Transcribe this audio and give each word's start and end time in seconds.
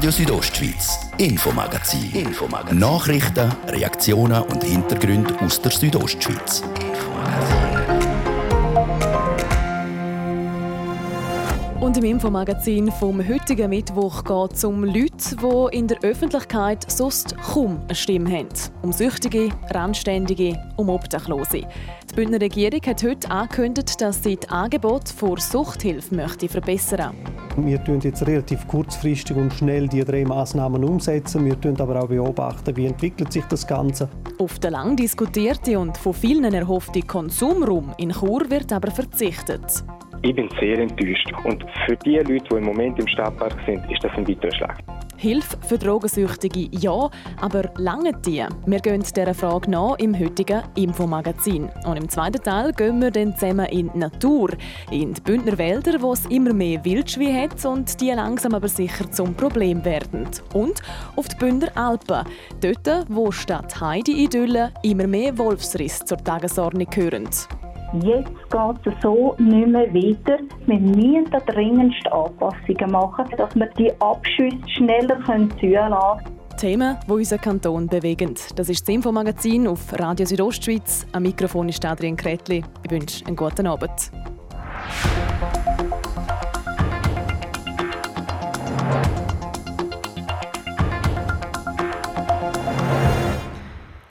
Radio 0.00 0.12
Südostschweiz, 0.12 0.98
Infomagazin. 1.18 2.10
Infomagazin. 2.14 2.78
Nachrichten, 2.78 3.52
Reaktionen 3.68 4.42
und 4.44 4.64
Hintergründe 4.64 5.38
aus 5.42 5.60
der 5.60 5.72
Südostschweiz. 5.72 6.62
Und 11.80 11.98
im 11.98 12.04
Infomagazin 12.04 12.90
vom 12.92 13.26
heutigen 13.28 13.68
Mittwoch 13.68 14.24
geht 14.24 14.56
es 14.56 14.64
um 14.64 14.84
Leute, 14.84 15.36
die 15.36 15.76
in 15.76 15.86
der 15.86 15.98
Öffentlichkeit 16.02 16.90
sonst 16.90 17.36
kaum 17.36 17.80
eine 17.84 17.94
Stimme 17.94 18.30
haben. 18.30 18.48
Um 18.80 18.92
Süchtige, 18.92 19.50
Randständige, 19.68 20.58
um 20.76 20.88
Obdachlose. 20.88 21.66
Die 22.10 22.16
Bündner 22.16 22.40
Regierung 22.40 22.80
hat 22.86 23.04
heute 23.04 23.30
angekündigt, 23.30 24.00
dass 24.00 24.24
sie 24.24 24.36
das 24.36 24.50
Angebot 24.50 25.08
vor 25.08 25.38
Suchthilfe 25.38 26.12
möchte 26.12 26.48
verbessern 26.48 27.14
möchte. 27.24 27.68
Wir 27.68 27.84
tun 27.84 28.00
jetzt 28.00 28.26
relativ 28.26 28.66
kurzfristig 28.66 29.36
und 29.36 29.52
schnell 29.52 29.86
die 29.86 30.04
drei 30.04 30.24
Maßnahmen 30.24 30.82
umsetzen. 30.82 31.44
Wir 31.44 31.60
tun 31.60 31.80
aber 31.80 32.02
auch 32.02 32.08
beobachten, 32.08 32.76
wie 32.76 32.86
entwickelt 32.86 33.32
sich 33.32 33.44
das 33.44 33.64
Ganze. 33.64 34.08
Auf 34.38 34.58
den 34.58 34.72
lang 34.72 34.96
diskutierte 34.96 35.78
und 35.78 35.96
von 35.96 36.12
vielen 36.12 36.52
erhoffte 36.52 37.00
Konsumraum 37.02 37.92
in 37.96 38.10
Chur 38.10 38.50
wird 38.50 38.72
aber 38.72 38.90
verzichtet. 38.90 39.84
Ich 40.22 40.34
bin 40.34 40.50
sehr 40.60 40.78
enttäuscht. 40.78 41.32
Und 41.44 41.64
für 41.86 41.96
die 41.96 42.16
Leute, 42.16 42.44
die 42.50 42.54
im 42.56 42.64
Moment 42.64 42.98
im 42.98 43.08
Stadtpark 43.08 43.56
sind, 43.64 43.90
ist 43.90 44.04
das 44.04 44.12
ein 44.12 44.28
weiterer 44.28 44.54
Schlag. 44.54 44.76
Hilfe 45.16 45.56
für 45.66 45.78
Drogensüchtige 45.78 46.68
ja, 46.78 47.10
aber 47.40 47.70
lange 47.76 48.12
die? 48.24 48.44
Wir 48.66 48.78
gehen 48.80 49.02
dieser 49.02 49.34
Frage 49.34 49.70
nach 49.70 49.96
im 49.98 50.18
heutigen 50.18 50.62
Infomagazin. 50.76 51.70
Und 51.86 51.96
im 51.96 52.08
zweiten 52.08 52.42
Teil 52.42 52.72
gehen 52.72 53.00
wir 53.00 53.10
dann 53.10 53.34
zusammen 53.34 53.66
in 53.66 53.90
die 53.92 53.98
Natur, 53.98 54.50
in 54.90 55.14
die 55.14 55.20
Bündner 55.22 55.56
Wälder, 55.56 56.00
wo 56.02 56.12
es 56.12 56.26
immer 56.26 56.52
mehr 56.52 56.84
Wildschweine 56.84 57.42
hat 57.42 57.64
und 57.64 57.98
die 58.00 58.10
langsam 58.10 58.54
aber 58.54 58.68
sicher 58.68 59.10
zum 59.10 59.34
Problem 59.34 59.84
werden. 59.84 60.26
Und 60.52 60.82
auf 61.16 61.28
die 61.28 61.36
Bündner 61.36 61.70
Alpen, 61.76 62.26
dort, 62.60 63.06
wo 63.08 63.30
statt 63.30 63.80
Heidi-Idylle 63.80 64.72
immer 64.82 65.06
mehr 65.06 65.36
Wolfsriss 65.38 65.98
zur 66.00 66.18
Tagesordnung 66.18 66.88
gehören. 66.90 67.28
Jetzt 67.94 68.30
geht 68.50 68.86
es 68.86 69.02
so 69.02 69.34
nicht 69.38 69.66
mehr 69.66 69.92
weiter. 69.92 70.38
Wir 70.66 70.78
müssen 70.78 71.24
da 71.30 71.38
dringendst 71.40 72.06
Anpassungen 72.12 72.92
machen, 72.92 73.24
dass 73.36 73.54
wir 73.56 73.66
die 73.78 73.92
Abschüsse 74.00 74.58
schneller 74.68 75.18
zulassen 75.24 75.50
können. 75.58 76.40
Themen, 76.56 76.96
die 77.06 77.12
unseren 77.12 77.40
Kanton 77.40 77.86
bewegen. 77.86 78.34
Das 78.54 78.68
ist 78.68 78.86
das 78.86 78.94
Infomagazin 78.94 79.66
auf 79.66 79.98
Radio 79.98 80.26
Südostschweiz. 80.26 81.06
Am 81.12 81.22
Mikrofon 81.22 81.68
ist 81.68 81.84
Adrian 81.84 82.16
Kretli. 82.16 82.62
Ich 82.84 82.90
wünsche 82.90 83.26
einen 83.26 83.36
guten 83.36 83.66
Abend. 83.66 84.12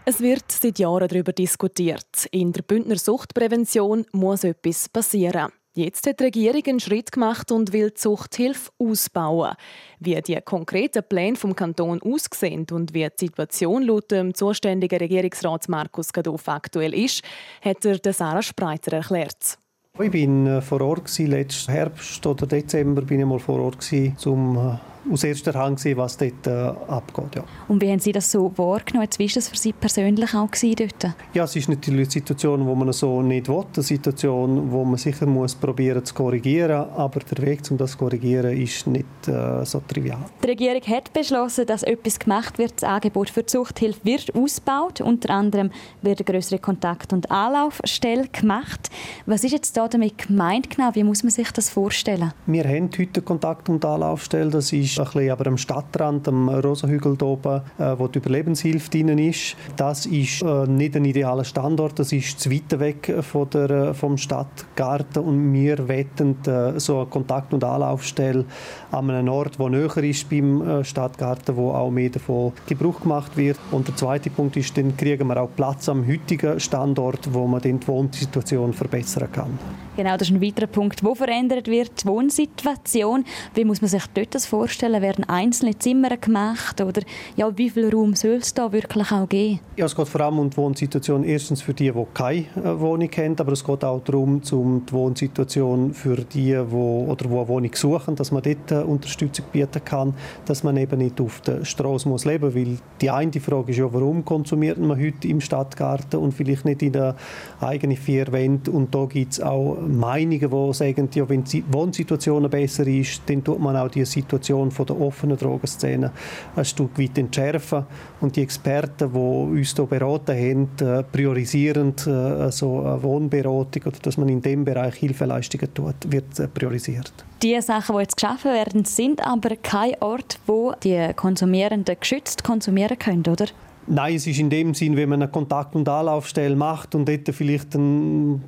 Es 0.09 0.21
wird 0.21 0.51
seit 0.51 0.79
Jahren 0.79 1.07
darüber 1.07 1.33
diskutiert. 1.33 2.25
In 2.31 2.51
der 2.51 2.63
Bündner 2.63 2.95
Suchtprävention 2.95 4.07
muss 4.11 4.43
etwas 4.43 4.89
passieren. 4.89 5.51
Jetzt 5.75 6.07
hat 6.07 6.19
die 6.19 6.23
Regierung 6.23 6.63
einen 6.65 6.79
Schritt 6.79 7.11
gemacht 7.11 7.51
und 7.51 7.73
will 7.73 7.91
die 7.91 8.01
Suchthilfe 8.01 8.71
ausbauen. 8.79 9.53
Wie 9.99 10.19
die 10.19 10.41
konkreten 10.43 11.03
Pläne 11.07 11.37
vom 11.37 11.55
Kanton 11.55 12.01
aussehen 12.01 12.65
und 12.71 12.95
wie 12.95 13.07
die 13.07 13.25
Situation 13.27 13.83
laut 13.83 14.09
dem 14.09 14.33
zuständigen 14.33 14.97
Regierungsrat 14.97 15.69
Markus 15.69 16.11
Gadoff 16.11 16.49
aktuell 16.49 16.95
ist, 16.95 17.21
hat 17.61 17.85
er 17.85 18.11
Sarah 18.11 18.41
Spreiter 18.41 18.93
erklärt. 18.93 19.59
Ich 19.99 20.09
bin 20.09 20.47
äh, 20.47 20.59
vor 20.61 20.81
Ort 20.81 21.19
letzten 21.19 21.71
Herbst 21.71 22.25
oder 22.25 22.47
Dezember 22.47 23.03
bin 23.03 23.19
ich 23.19 23.25
mal 23.27 23.37
vor 23.37 23.59
Ort 23.59 23.87
um 24.25 24.57
äh, 24.57 24.98
aus 25.11 25.23
erster 25.23 25.53
Hand 25.53 25.77
gesehen, 25.77 25.97
was 25.97 26.17
dort 26.17 26.47
äh, 26.47 26.51
abgeht. 26.51 27.35
Ja. 27.35 27.43
Und 27.67 27.81
wie 27.81 27.89
haben 27.89 27.99
Sie 27.99 28.11
das 28.11 28.31
so 28.31 28.51
wahrgenommen? 28.55 29.07
Wie 29.17 29.27
war 29.27 29.33
das 29.33 29.49
für 29.49 29.57
Sie 29.57 29.73
persönlich 29.73 30.33
auch 30.33 30.49
dort? 30.49 31.15
Ja, 31.33 31.43
es 31.43 31.55
ist 31.55 31.69
natürlich 31.69 32.07
eine 32.07 32.11
Situation, 32.11 32.67
die 32.67 32.75
man 32.75 32.91
so 32.93 33.21
nicht 33.21 33.47
will. 33.47 33.65
Eine 33.73 33.83
Situation, 33.83 34.71
wo 34.71 34.83
man 34.83 34.97
sicher 34.97 35.25
muss 35.25 35.55
probieren 35.55 36.03
zu 36.03 36.13
korrigieren, 36.13 36.85
aber 36.95 37.19
der 37.19 37.45
Weg, 37.45 37.61
um 37.69 37.77
das 37.77 37.91
zu 37.91 37.97
korrigieren, 37.97 38.57
ist 38.57 38.87
nicht 38.87 39.05
äh, 39.27 39.65
so 39.65 39.81
trivial. 39.87 40.19
Die 40.43 40.47
Regierung 40.47 40.81
hat 40.81 41.11
beschlossen, 41.13 41.65
dass 41.65 41.83
etwas 41.83 42.19
gemacht 42.19 42.57
wird. 42.57 42.73
Das 42.81 42.83
Angebot 42.83 43.29
für 43.29 43.43
die 43.43 43.51
Suchthilfe 43.51 43.99
wird 44.03 44.35
ausgebaut. 44.35 45.01
Unter 45.01 45.33
anderem 45.33 45.71
wird 46.01 46.19
eine 46.19 46.25
größere 46.25 46.59
Kontakt- 46.59 47.13
und 47.13 47.31
Anlaufstelle 47.31 48.27
gemacht. 48.27 48.89
Was 49.25 49.43
ist 49.43 49.51
jetzt 49.51 49.77
da 49.77 49.87
damit 49.87 50.17
gemeint 50.17 50.69
genau? 50.69 50.89
Wie 50.93 51.03
muss 51.03 51.23
man 51.23 51.31
sich 51.31 51.51
das 51.51 51.69
vorstellen? 51.69 52.33
Wir 52.45 52.63
haben 52.63 52.89
heute 52.97 53.21
Kontakt- 53.21 53.69
und 53.69 53.83
Anlaufstelle. 53.85 54.49
Das 54.49 54.71
ist 54.71 54.88
ein 54.97 55.05
bisschen 55.05 55.31
aber 55.31 55.47
am 55.47 55.57
Stadtrand, 55.57 56.27
am 56.27 56.49
Rosenhügel 56.49 57.21
oben, 57.21 57.61
äh, 57.77 57.93
wo 57.97 58.07
die 58.07 58.19
Überlebenshilfe 58.19 58.89
drin 58.89 59.17
ist. 59.17 59.55
Das 59.75 60.05
ist 60.05 60.41
äh, 60.41 60.65
nicht 60.65 60.95
ein 60.95 61.05
idealer 61.05 61.43
Standort, 61.43 61.99
das 61.99 62.11
ist 62.11 62.39
zu 62.39 62.49
weit 62.51 62.79
weg 62.79 63.13
von 63.21 63.49
der, 63.49 63.69
äh, 63.69 63.93
vom 63.93 64.17
Stadtgarten 64.17 65.23
und 65.23 65.53
wir 65.53 65.87
wetten 65.87 66.37
so 66.77 67.01
eine 67.01 67.05
Kontakt- 67.07 67.53
und 67.53 67.63
Anlaufstelle 67.63 68.45
an 68.91 69.09
einem 69.09 69.29
Ort, 69.29 69.59
wo 69.59 69.67
näher 69.67 69.97
ist 69.97 70.29
beim 70.29 70.83
Stadtgarten, 70.83 71.55
wo 71.55 71.71
auch 71.71 71.91
mehr 71.91 72.09
davon 72.09 72.53
Gebrauch 72.67 73.01
gemacht 73.01 73.35
wird. 73.35 73.59
Und 73.71 73.87
der 73.87 73.95
zweite 73.95 74.29
Punkt 74.29 74.55
ist, 74.57 74.77
dann 74.77 74.95
kriegen 74.95 75.27
wir 75.27 75.41
auch 75.41 75.49
Platz 75.55 75.89
am 75.89 76.07
heutigen 76.07 76.59
Standort, 76.59 77.33
wo 77.33 77.47
man 77.47 77.61
dann 77.61 77.79
die 77.79 77.87
Wohnsituation 77.87 78.73
verbessern 78.73 79.29
kann. 79.31 79.59
Genau, 79.99 80.15
das 80.15 80.29
ist 80.29 80.33
ein 80.33 80.41
weiterer 80.41 80.67
Punkt, 80.67 81.03
wo 81.03 81.13
verändert 81.13 81.67
wird, 81.67 82.03
die 82.03 82.07
Wohnsituation. 82.07 83.25
Wie 83.53 83.65
muss 83.65 83.81
man 83.81 83.89
sich 83.89 84.03
dort 84.13 84.33
das 84.33 84.45
vorstellen? 84.45 84.78
Werden 84.81 85.23
einzelne 85.25 85.77
Zimmer 85.77 86.17
gemacht 86.17 86.81
oder 86.81 87.01
ja, 87.35 87.55
wie 87.57 87.69
viel 87.69 87.89
Raum 87.89 88.15
soll 88.15 88.35
es 88.35 88.53
da 88.53 88.71
wirklich 88.71 89.11
auch 89.11 89.27
geben? 89.27 89.59
Ja, 89.75 89.85
es 89.85 89.95
geht 89.95 90.07
vor 90.07 90.21
allem 90.21 90.39
um 90.39 90.49
die 90.49 90.57
Wohnsituation 90.57 91.23
erstens 91.23 91.61
für 91.61 91.73
die, 91.73 91.91
die 91.91 92.05
keine 92.13 92.45
äh, 92.55 92.79
Wohnung 92.79 93.09
haben, 93.15 93.35
aber 93.37 93.51
es 93.51 93.63
geht 93.63 93.83
auch 93.83 94.01
darum, 94.03 94.41
um 94.51 94.85
die 94.85 94.93
Wohnsituation 94.93 95.93
für 95.93 96.15
die, 96.15 96.39
die, 96.39 96.57
oder 96.57 97.15
die 97.15 97.27
eine 97.27 97.47
Wohnung 97.47 97.71
suchen, 97.73 98.15
dass 98.15 98.31
man 98.31 98.43
dort 98.43 98.71
äh, 98.71 98.75
Unterstützung 98.75 99.45
bieten 99.51 99.83
kann, 99.83 100.13
dass 100.45 100.63
man 100.63 100.77
eben 100.77 100.99
nicht 100.99 101.19
auf 101.21 101.41
der 101.41 101.65
Straße 101.65 102.07
muss 102.07 102.25
leben. 102.25 102.53
Weil 102.55 102.77
die 103.01 103.09
eine 103.09 103.31
Frage 103.31 103.71
ist 103.71 103.77
ja, 103.77 103.91
warum 103.91 104.25
konsumiert 104.25 104.77
man 104.77 104.99
heute 104.99 105.27
im 105.27 105.41
Stadtgarten 105.41 106.19
und 106.19 106.33
vielleicht 106.33 106.65
nicht 106.65 106.81
in 106.81 106.93
der 106.93 107.15
eigenen 107.59 107.97
vier 107.97 108.31
Wänden. 108.31 108.73
Und 108.73 108.93
da 108.93 109.05
gibt 109.05 109.33
es 109.33 109.41
auch 109.41 109.77
Meinungen, 109.87 110.49
die 110.49 110.73
sagen, 110.73 111.09
ja, 111.13 111.27
wenn 111.27 111.43
die 111.43 111.63
Wohnsituation 111.71 112.49
besser 112.49 112.87
ist, 112.87 113.21
dann 113.27 113.43
tut 113.43 113.59
man 113.59 113.75
auch 113.75 113.89
die 113.89 114.05
Situation 114.05 114.68
von 114.71 114.85
der 114.85 114.99
offenen 114.99 115.37
Drogenszene 115.37 116.11
ein 116.55 116.65
Stück 116.65 116.97
weit 116.97 117.17
entschärfen. 117.17 117.85
Und 118.21 118.35
die 118.35 118.41
Experten, 118.41 119.11
die 119.11 119.17
uns 119.17 119.75
hier 119.75 119.85
beraten 119.85 120.35
haben, 120.35 120.69
äh, 120.81 121.03
priorisieren 121.03 121.93
äh, 122.05 122.09
also 122.09 122.81
eine 122.81 123.01
Wohnberatung 123.03 123.83
oder 123.85 123.99
dass 124.01 124.17
man 124.17 124.29
in 124.29 124.41
dem 124.41 124.65
Bereich 124.65 124.95
Hilfeleistungen 124.95 125.73
tut, 125.73 125.95
wird 126.07 126.39
äh, 126.39 126.47
priorisiert. 126.47 127.11
Die 127.41 127.59
Sachen, 127.61 127.95
die 127.95 128.01
jetzt 128.01 128.17
geschaffen 128.17 128.51
werden, 128.51 128.85
sind 128.85 129.25
aber 129.25 129.55
kein 129.55 129.95
Ort, 130.01 130.39
wo 130.45 130.73
die 130.83 131.11
Konsumierenden 131.15 131.95
geschützt 131.99 132.43
konsumieren 132.43 132.99
können, 132.99 133.23
oder? 133.27 133.45
Nein, 133.91 134.17
es 134.17 134.27
ist 134.27 134.37
in 134.37 134.51
dem 134.51 134.75
Sinn, 134.75 134.95
wenn 134.95 135.09
man 135.09 135.19
eine 135.19 135.31
Kontakt- 135.31 135.75
und 135.75 135.89
Anlaufstelle 135.89 136.55
macht 136.55 136.93
und 136.93 137.09
dort 137.09 137.27
vielleicht 137.33 137.73
einen 137.73 138.43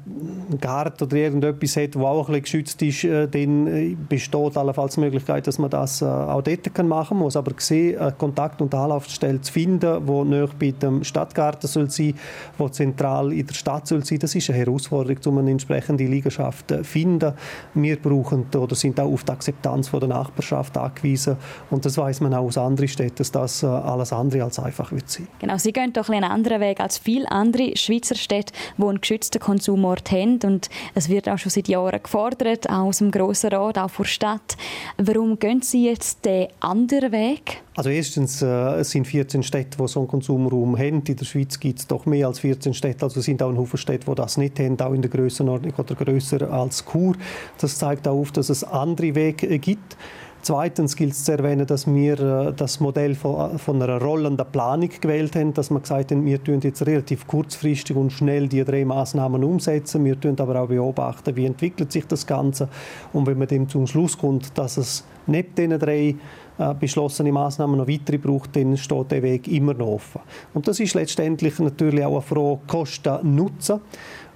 Garten 0.61 1.03
oder 1.03 1.15
irgendetwas 1.17 1.77
hat, 1.77 1.95
wo 1.95 2.05
auch 2.05 2.29
ein 2.29 2.39
bisschen 2.39 2.41
geschützt 2.43 2.81
ist, 2.83 3.05
äh, 3.05 3.27
dann 3.27 3.65
äh, 3.65 3.95
besteht 4.07 4.55
allenfalls 4.55 4.93
die 4.93 4.99
Möglichkeit, 4.99 5.47
dass 5.47 5.57
man 5.57 5.71
das 5.71 6.03
äh, 6.03 6.05
auch 6.05 6.43
dort 6.43 6.83
machen 6.83 7.09
kann. 7.09 7.17
muss 7.17 7.35
aber 7.35 7.53
sehen, 7.57 7.97
eine 7.97 8.11
Kontakt- 8.11 8.61
und 8.61 8.75
Anlaufstelle 8.75 9.41
zu 9.41 9.51
finden, 9.51 10.05
die 10.05 10.29
näher 10.29 10.49
bei 10.59 10.71
dem 10.79 11.03
Stadtgarten 11.03 11.67
soll 11.67 11.89
sein, 11.89 12.13
die 12.59 12.71
zentral 12.71 13.33
in 13.33 13.47
der 13.47 13.55
Stadt 13.55 13.87
soll 13.87 14.05
sein, 14.05 14.19
das 14.19 14.35
ist 14.35 14.47
eine 14.51 14.59
Herausforderung, 14.59 15.17
um 15.25 15.39
eine 15.39 15.49
entsprechende 15.49 16.05
Liegenschaft 16.05 16.67
zu 16.67 16.83
finden. 16.83 17.33
Wir 17.73 17.95
brauchen 17.95 18.45
oder 18.55 18.75
sind 18.75 18.99
auch 18.99 19.11
auf 19.11 19.23
die 19.23 19.31
Akzeptanz 19.31 19.89
der 19.89 20.07
Nachbarschaft 20.07 20.77
angewiesen 20.77 21.37
und 21.71 21.83
das 21.83 21.97
weiß 21.97 22.21
man 22.21 22.35
auch 22.35 22.45
aus 22.45 22.59
anderen 22.59 22.87
Städten, 22.87 23.15
dass 23.17 23.31
das 23.31 23.63
alles 23.63 24.13
andere 24.13 24.43
als 24.43 24.59
einfach 24.59 24.91
wird 24.91 25.09
sein. 25.09 25.30
Genau, 25.39 25.57
Sie 25.57 25.73
gehen 25.73 25.93
doch 25.93 26.09
einen 26.09 26.23
anderen 26.23 26.61
Weg 26.61 26.79
als 26.79 26.97
viele 26.97 27.31
andere 27.31 27.75
Schweizer 27.75 28.15
Städte, 28.15 28.53
die 28.77 28.83
einen 28.83 29.01
geschützten 29.01 29.39
Konsumort 29.39 30.11
haben. 30.11 30.39
Und 30.43 30.69
es 30.93 31.09
wird 31.09 31.27
auch 31.27 31.37
schon 31.37 31.49
seit 31.49 31.67
Jahren 31.67 32.01
gefordert, 32.01 32.69
auch 32.69 32.85
aus 32.85 32.99
dem 32.99 33.11
Grossen 33.11 33.51
Rat, 33.51 33.77
auch 33.77 33.89
vor 33.89 34.05
der 34.05 34.11
Stadt. 34.11 34.57
Warum 34.97 35.39
gehen 35.39 35.61
Sie 35.61 35.85
jetzt 35.85 36.25
den 36.25 36.47
anderen 36.59 37.11
Weg? 37.11 37.61
Also 37.75 37.89
erstens, 37.89 38.41
äh, 38.41 38.45
es 38.79 38.91
sind 38.91 39.07
14 39.07 39.43
Städte, 39.43 39.77
die 39.77 39.87
so 39.87 40.01
einen 40.01 40.09
Konsumraum 40.09 40.77
haben. 40.77 41.03
In 41.07 41.15
der 41.15 41.25
Schweiz 41.25 41.59
gibt 41.59 41.79
es 41.79 41.87
doch 41.87 42.05
mehr 42.05 42.27
als 42.27 42.39
14 42.39 42.73
Städte. 42.73 43.03
Also 43.03 43.21
es 43.21 43.25
sind 43.25 43.41
auch 43.41 43.49
ein 43.49 43.57
Haufen 43.57 43.77
Städte, 43.77 44.05
die 44.07 44.15
das 44.15 44.37
nicht 44.37 44.59
haben, 44.59 44.79
auch 44.79 44.93
in 44.93 45.01
der 45.01 45.09
Grössenordnung 45.09 45.73
oder 45.77 45.95
grösser 45.95 46.51
als 46.51 46.85
Chur. 46.85 47.15
Das 47.59 47.77
zeigt 47.77 48.07
auch 48.07 48.19
auf, 48.19 48.31
dass 48.31 48.49
es 48.49 48.63
andere 48.63 49.15
Wege 49.15 49.57
gibt. 49.59 49.95
Zweitens 50.43 50.95
gilt 50.95 51.11
es 51.11 51.23
zu 51.23 51.33
erwähnen, 51.33 51.67
dass 51.67 51.85
wir 51.85 52.19
äh, 52.19 52.53
das 52.53 52.79
Modell 52.79 53.13
von, 53.13 53.59
von, 53.59 53.81
einer 53.81 54.01
rollenden 54.01 54.45
Planung 54.51 54.89
gewählt 54.99 55.35
haben, 55.35 55.53
dass 55.53 55.69
wir 55.69 55.79
gesagt 55.79 56.11
haben, 56.11 56.25
wir 56.25 56.43
tun 56.43 56.59
jetzt 56.61 56.85
relativ 56.85 57.27
kurzfristig 57.27 57.95
und 57.95 58.11
schnell 58.11 58.47
die 58.47 58.63
drei 58.63 58.83
Maßnahmen 58.83 59.43
umsetzen. 59.43 60.03
Wir 60.03 60.19
tun 60.19 60.35
aber 60.39 60.61
auch 60.61 60.67
beobachten, 60.67 61.35
wie 61.35 61.45
entwickelt 61.45 61.91
sich 61.91 62.07
das 62.07 62.25
Ganze 62.25 62.69
und 63.13 63.27
wenn 63.27 63.37
man 63.37 63.47
dem 63.47 63.69
zum 63.69 63.85
Schluss 63.85 64.17
kommt, 64.17 64.57
dass 64.57 64.77
es 64.77 65.03
neben 65.27 65.53
diesen 65.53 65.79
drei 65.79 66.15
äh, 66.57 66.73
beschlossene 66.73 67.31
Maßnahmen 67.31 67.77
noch 67.77 67.87
weitere 67.87 68.17
braucht, 68.17 68.55
dann 68.55 68.77
steht 68.77 69.11
der 69.11 69.23
Weg 69.23 69.47
immer 69.47 69.73
noch 69.73 69.87
offen. 69.87 70.21
Und 70.53 70.67
das 70.67 70.79
ist 70.79 70.93
letztendlich 70.93 71.57
natürlich 71.59 72.03
auch 72.03 72.13
eine 72.13 72.21
Frage 72.21 72.59
Kosten-Nutzen. 72.67 73.81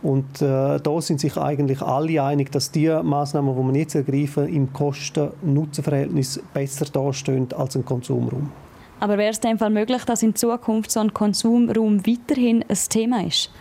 Und 0.01 0.42
äh, 0.42 0.80
da 0.80 1.01
sind 1.01 1.19
sich 1.19 1.38
eigentlich 1.38 1.81
alle 1.81 2.21
einig, 2.21 2.51
dass 2.51 2.71
die 2.71 2.89
Maßnahmen, 2.89 3.56
die 3.56 3.63
man 3.63 3.75
jetzt 3.75 3.95
ergreifen, 3.95 4.47
im 4.47 4.71
Kosten-Nutzen-Verhältnis 4.71 6.42
besser 6.53 6.86
dastehen 6.86 7.47
als 7.57 7.75
ein 7.75 7.86
Konsumraum. 7.86 8.51
Aber 9.00 9.18
wäre 9.18 9.31
es 9.31 9.39
in 9.39 9.50
dem 9.50 9.59
Fall 9.59 9.71
möglich, 9.71 10.03
dass 10.06 10.24
in 10.24 10.36
Zukunft 10.36 10.92
so 10.92 11.00
ein 11.00 11.13
Konsumraum 11.13 12.06
weiterhin 12.06 12.63
ein 12.68 12.77
Thema 12.89 13.24
ist? 13.25 13.51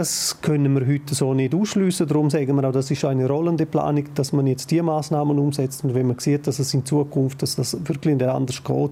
Das 0.00 0.40
können 0.40 0.74
wir 0.74 0.86
heute 0.90 1.14
so 1.14 1.34
nicht 1.34 1.54
ausschließen. 1.54 2.08
Darum 2.08 2.30
sagen 2.30 2.56
wir 2.56 2.66
auch, 2.66 2.72
das 2.72 2.90
ist 2.90 3.04
eine 3.04 3.28
rollende 3.28 3.66
Planung, 3.66 4.04
dass 4.14 4.32
man 4.32 4.46
jetzt 4.46 4.70
die 4.70 4.80
Maßnahmen 4.80 5.38
umsetzt. 5.38 5.84
Und 5.84 5.92
wenn 5.92 6.06
man 6.06 6.18
sieht, 6.18 6.46
dass 6.46 6.58
es 6.58 6.72
in 6.72 6.86
Zukunft 6.86 7.42
dass 7.42 7.56
das 7.56 7.76
wirklich 7.86 8.26
anders 8.26 8.64
geht, 8.64 8.90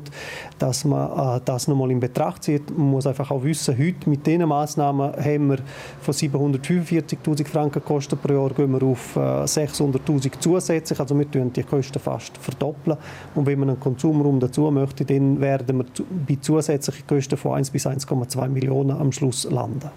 dass 0.58 0.84
man 0.84 1.38
äh, 1.38 1.40
das 1.46 1.66
nochmal 1.66 1.92
in 1.92 2.00
Betracht 2.00 2.42
zieht. 2.42 2.76
Man 2.76 2.90
muss 2.90 3.06
einfach 3.06 3.30
auch 3.30 3.42
wissen, 3.42 3.78
heute 3.78 4.10
mit 4.10 4.26
diesen 4.26 4.46
Maßnahmen 4.46 5.16
haben 5.16 5.48
wir 5.48 5.58
von 6.02 6.12
745.000 6.12 7.46
Franken 7.46 7.82
Kosten 7.82 8.18
pro 8.18 8.34
Jahr 8.34 8.50
gehen 8.50 8.70
wir 8.70 8.82
auf 8.82 9.16
äh, 9.16 9.44
600.000 9.44 10.32
zusätzlich. 10.40 11.00
Also 11.00 11.18
wir 11.18 11.30
tun 11.30 11.50
die 11.54 11.62
Kosten 11.62 12.00
fast 12.00 12.36
verdoppeln. 12.36 12.98
Und 13.34 13.46
wenn 13.46 13.60
man 13.60 13.70
einen 13.70 13.80
Konsumraum 13.80 14.40
dazu 14.40 14.70
möchte, 14.70 15.06
dann 15.06 15.40
werden 15.40 15.78
wir 15.78 15.86
bei 16.26 16.36
zusätzlichen 16.38 17.06
Kosten 17.06 17.38
von 17.38 17.54
1 17.54 17.70
bis 17.70 17.86
1,2 17.86 18.46
Millionen 18.50 18.90
am 18.90 19.10
Schluss 19.10 19.44
landen 19.50 19.88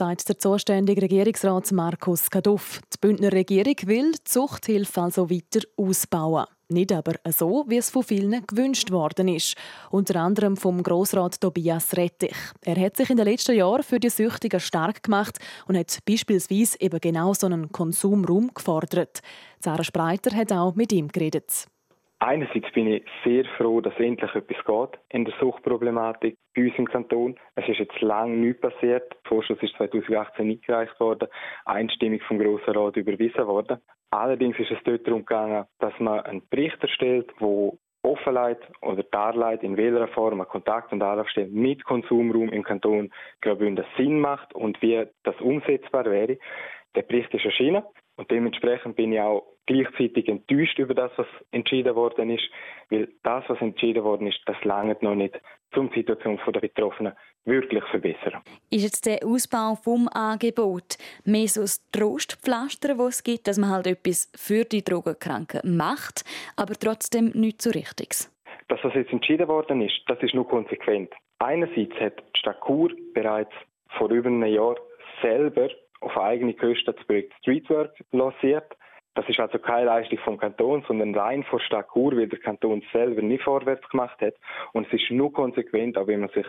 sagt 0.00 0.30
der 0.30 0.38
zuständige 0.38 1.02
Regierungsrat 1.02 1.72
Markus 1.72 2.30
Kaduff. 2.30 2.80
Die 2.90 2.96
Bündner 3.02 3.32
Regierung 3.32 3.74
will 3.84 4.12
die 4.12 4.24
Zuchthilfe 4.24 5.02
also 5.02 5.28
weiter 5.28 5.60
ausbauen. 5.76 6.46
Nicht 6.70 6.90
aber 6.90 7.16
so, 7.28 7.66
wie 7.68 7.76
es 7.76 7.90
von 7.90 8.02
vielen 8.02 8.46
gewünscht 8.46 8.90
worden 8.92 9.28
ist. 9.28 9.56
Unter 9.90 10.16
anderem 10.16 10.56
vom 10.56 10.82
Grossrat 10.82 11.38
Tobias 11.38 11.94
Rettich. 11.98 12.34
Er 12.62 12.80
hat 12.80 12.96
sich 12.96 13.10
in 13.10 13.18
den 13.18 13.26
letzten 13.26 13.54
Jahren 13.54 13.82
für 13.82 14.00
die 14.00 14.08
Süchtigen 14.08 14.60
stark 14.60 15.02
gemacht 15.02 15.38
und 15.66 15.76
hat 15.76 15.98
beispielsweise 16.08 16.80
eben 16.80 16.98
genau 16.98 17.34
so 17.34 17.44
einen 17.44 17.70
Konsumraum 17.70 18.52
gefordert. 18.54 19.20
Sarah 19.62 19.84
Spreiter 19.84 20.34
hat 20.34 20.50
auch 20.50 20.76
mit 20.76 20.94
ihm 20.94 21.08
geredet. 21.08 21.66
Einerseits 22.22 22.70
bin 22.72 22.86
ich 22.86 23.02
sehr 23.24 23.46
froh, 23.56 23.80
dass 23.80 23.98
endlich 23.98 24.34
etwas 24.34 24.64
geht 24.66 25.00
in 25.08 25.24
der 25.24 25.32
Suchtproblematik 25.40 26.36
bei 26.54 26.64
uns 26.64 26.74
im 26.76 26.86
Kanton. 26.86 27.38
Es 27.54 27.66
ist 27.66 27.78
jetzt 27.78 27.98
lange 28.02 28.36
nichts 28.36 28.60
passiert. 28.60 29.10
Der 29.10 29.28
Vorschuss 29.28 29.56
ist 29.62 29.74
2018 29.76 30.50
eingereicht 30.50 31.00
worden, 31.00 31.28
einstimmig 31.64 32.22
vom 32.24 32.38
Grossen 32.38 32.74
Rat 32.74 32.96
überwiesen 32.96 33.46
worden. 33.46 33.78
Allerdings 34.10 34.58
ist 34.58 34.70
es 34.70 34.78
dort 34.84 35.06
darum 35.06 35.20
gegangen, 35.20 35.64
dass 35.78 35.98
man 35.98 36.20
einen 36.20 36.46
Bericht 36.50 36.76
erstellt, 36.82 37.32
wo 37.38 37.78
Offenheit 38.02 38.60
oder 38.82 39.02
darlegt, 39.02 39.62
in 39.62 39.78
welcher 39.78 40.08
Form 40.08 40.42
ein 40.42 40.48
Kontakt- 40.48 40.92
und 40.92 41.02
Anlaufstelle 41.02 41.48
mit 41.48 41.84
Konsumraum 41.84 42.50
im 42.50 42.64
Kanton 42.64 43.10
Graubünden 43.40 43.86
Sinn 43.96 44.20
macht 44.20 44.54
und 44.54 44.80
wie 44.82 45.06
das 45.22 45.40
umsetzbar 45.40 46.04
wäre. 46.04 46.36
Der 46.94 47.02
Bericht 47.02 47.32
ist 47.32 47.46
erschienen 47.46 47.82
und 48.16 48.30
dementsprechend 48.30 48.96
bin 48.96 49.12
ich 49.12 49.20
auch 49.20 49.46
gleichzeitig 49.70 50.28
enttäuscht 50.28 50.78
über 50.80 50.94
das, 50.94 51.12
was 51.16 51.28
entschieden 51.52 51.94
worden 51.94 52.30
ist, 52.30 52.42
weil 52.90 53.08
das, 53.22 53.44
was 53.48 53.60
entschieden 53.60 54.02
worden 54.02 54.26
ist, 54.26 54.40
das 54.46 54.56
lange 54.64 54.96
noch 55.00 55.14
nicht, 55.14 55.40
um 55.76 55.88
die 55.90 56.00
Situation 56.00 56.40
der 56.52 56.60
Betroffenen 56.60 57.12
wirklich 57.44 57.82
zu 57.84 57.90
verbessern. 57.90 58.42
Ist 58.70 58.82
jetzt 58.82 59.06
der 59.06 59.24
Ausbau 59.24 59.76
vom 59.76 60.08
Angebot 60.08 60.98
mehr 61.24 61.46
so 61.46 61.60
das 61.60 61.88
Trostpflaster, 61.92 62.96
das 62.96 63.14
es 63.14 63.22
gibt, 63.22 63.46
dass 63.46 63.58
man 63.58 63.70
halt 63.70 63.86
etwas 63.86 64.30
für 64.34 64.64
die 64.64 64.82
Drogenkranken 64.82 65.76
macht, 65.76 66.24
aber 66.56 66.74
trotzdem 66.74 67.30
nichts 67.34 67.64
so 67.64 67.70
Richtiges? 67.70 68.34
Das, 68.68 68.80
was 68.82 68.94
jetzt 68.94 69.12
entschieden 69.12 69.46
worden 69.46 69.82
ist, 69.82 70.00
das 70.08 70.20
ist 70.20 70.34
nur 70.34 70.48
konsequent. 70.48 71.12
Einerseits 71.38 71.94
hat 72.00 72.18
die 72.18 72.38
Stadt 72.38 72.60
Chur 72.66 72.90
bereits 73.14 73.52
vor 73.96 74.10
über 74.10 74.28
einem 74.28 74.44
Jahr 74.44 74.74
selber 75.22 75.68
auf 76.00 76.16
eigene 76.16 76.54
Kosten 76.54 76.92
das 76.96 77.06
Projekt 77.06 77.34
Streetwork 77.40 77.92
lanciert. 78.10 78.76
Das 79.14 79.28
ist 79.28 79.40
also 79.40 79.58
keine 79.58 79.86
Leistung 79.86 80.18
vom 80.18 80.38
Kanton, 80.38 80.84
sondern 80.86 81.14
rein 81.14 81.42
von 81.44 81.60
Stadt 81.60 81.88
Chur, 81.92 82.16
weil 82.16 82.28
der 82.28 82.38
Kanton 82.38 82.82
selber 82.92 83.22
nicht 83.22 83.42
vorwärts 83.42 83.88
gemacht 83.88 84.20
hat. 84.20 84.34
Und 84.72 84.86
es 84.86 84.92
ist 85.00 85.10
nur 85.10 85.32
konsequent, 85.32 85.98
auch 85.98 86.06
wenn 86.06 86.20
man 86.20 86.28
sich 86.30 86.46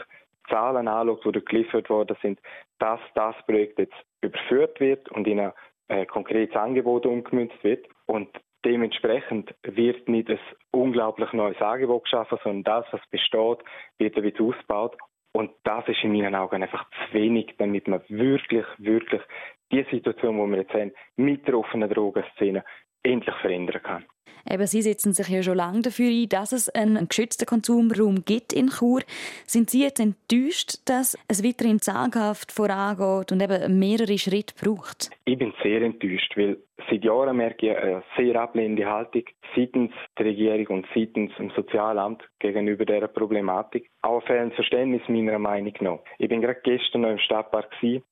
Zahlen 0.50 0.88
anschaut, 0.88 1.36
die 1.36 1.46
geliefert 1.46 1.90
worden 1.90 2.18
sind, 2.22 2.40
dass 2.80 3.00
das 3.16 3.36
Projekt 3.46 3.80
jetzt 3.80 3.96
überführt 4.22 4.80
wird 4.80 5.10
und 5.10 5.28
in 5.28 5.40
ein 5.40 5.54
äh, 5.88 6.06
konkretes 6.06 6.56
Angebot 6.56 7.06
umgemünzt 7.06 7.64
wird. 7.64 7.88
Und 8.06 8.30
dementsprechend 8.66 9.54
wird 9.64 10.08
nicht 10.08 10.30
ein 10.30 10.40
unglaublich 10.72 11.34
neues 11.34 11.62
Angebot 11.62 12.04
geschaffen, 12.04 12.38
sondern 12.44 12.64
das, 12.64 12.94
was 12.94 13.02
besteht, 13.10 13.60
wird 13.98 14.22
wieder 14.22 14.44
ausgebaut. 14.44 14.98
Und 15.34 15.52
das 15.64 15.88
ist 15.88 16.04
in 16.04 16.12
meinen 16.12 16.36
Augen 16.36 16.62
einfach 16.62 16.86
zu 16.90 17.14
wenig, 17.14 17.56
damit 17.58 17.88
man 17.88 18.02
wirklich, 18.10 18.66
wirklich 18.78 19.22
die 19.72 19.86
Situation, 19.92 20.38
die 20.38 20.52
wir 20.52 20.62
jetzt 20.62 20.74
haben, 20.74 20.92
mit 21.16 21.48
der 21.48 21.58
offenen 21.58 21.90
Drogenszene 21.90 22.64
endlich 23.04 23.36
verändern 23.36 23.82
kann. 23.82 24.06
Eben, 24.50 24.66
Sie 24.66 24.82
setzen 24.82 25.14
sich 25.14 25.28
ja 25.30 25.44
schon 25.44 25.58
lange 25.58 25.82
dafür 25.82 26.10
ein, 26.10 26.28
dass 26.30 26.52
es 26.52 26.70
einen 26.70 27.08
geschützten 27.08 27.46
Konsumraum 27.46 28.26
gibt 28.26 28.54
in 28.54 28.70
Chur. 28.70 29.02
Sind 29.46 29.70
Sie 29.70 29.84
jetzt 29.84 30.00
enttäuscht, 30.00 30.80
dass 30.86 31.18
es 31.28 31.44
weiterhin 31.44 31.80
zaghaft 31.80 32.52
vorangeht 32.52 33.32
und 33.32 33.42
eben 33.42 33.78
mehrere 33.80 34.18
Schritte 34.18 34.56
braucht? 34.60 35.12
Ich 35.26 35.38
bin 35.38 35.54
sehr 35.62 35.82
enttäuscht, 35.82 36.36
weil 36.36 36.58
seit 36.90 37.04
Jahren 37.04 37.38
merke 37.38 37.72
ich 37.72 37.78
eine 37.78 38.04
sehr 38.18 38.36
ablehnende 38.36 38.86
Haltung 38.86 39.24
seitens 39.56 39.92
der 40.18 40.28
Regierung 40.28 40.78
und 40.78 40.88
seitens 40.94 41.36
dem 41.36 41.52
Sozialamt 41.52 42.24
gegenüber 42.40 42.86
dieser 42.86 43.08
Problematik. 43.08 43.90
Auch 44.02 44.26
ein 44.28 44.52
Verständnis 44.52 45.02
meiner 45.08 45.40
Meinung 45.40 45.74
nach. 45.82 46.00
Ich 46.18 46.30
bin 46.30 46.42
gerade 46.42 46.60
gestern 46.64 47.02
noch 47.02 47.10
im 47.10 47.20
Stadtpark 47.20 47.70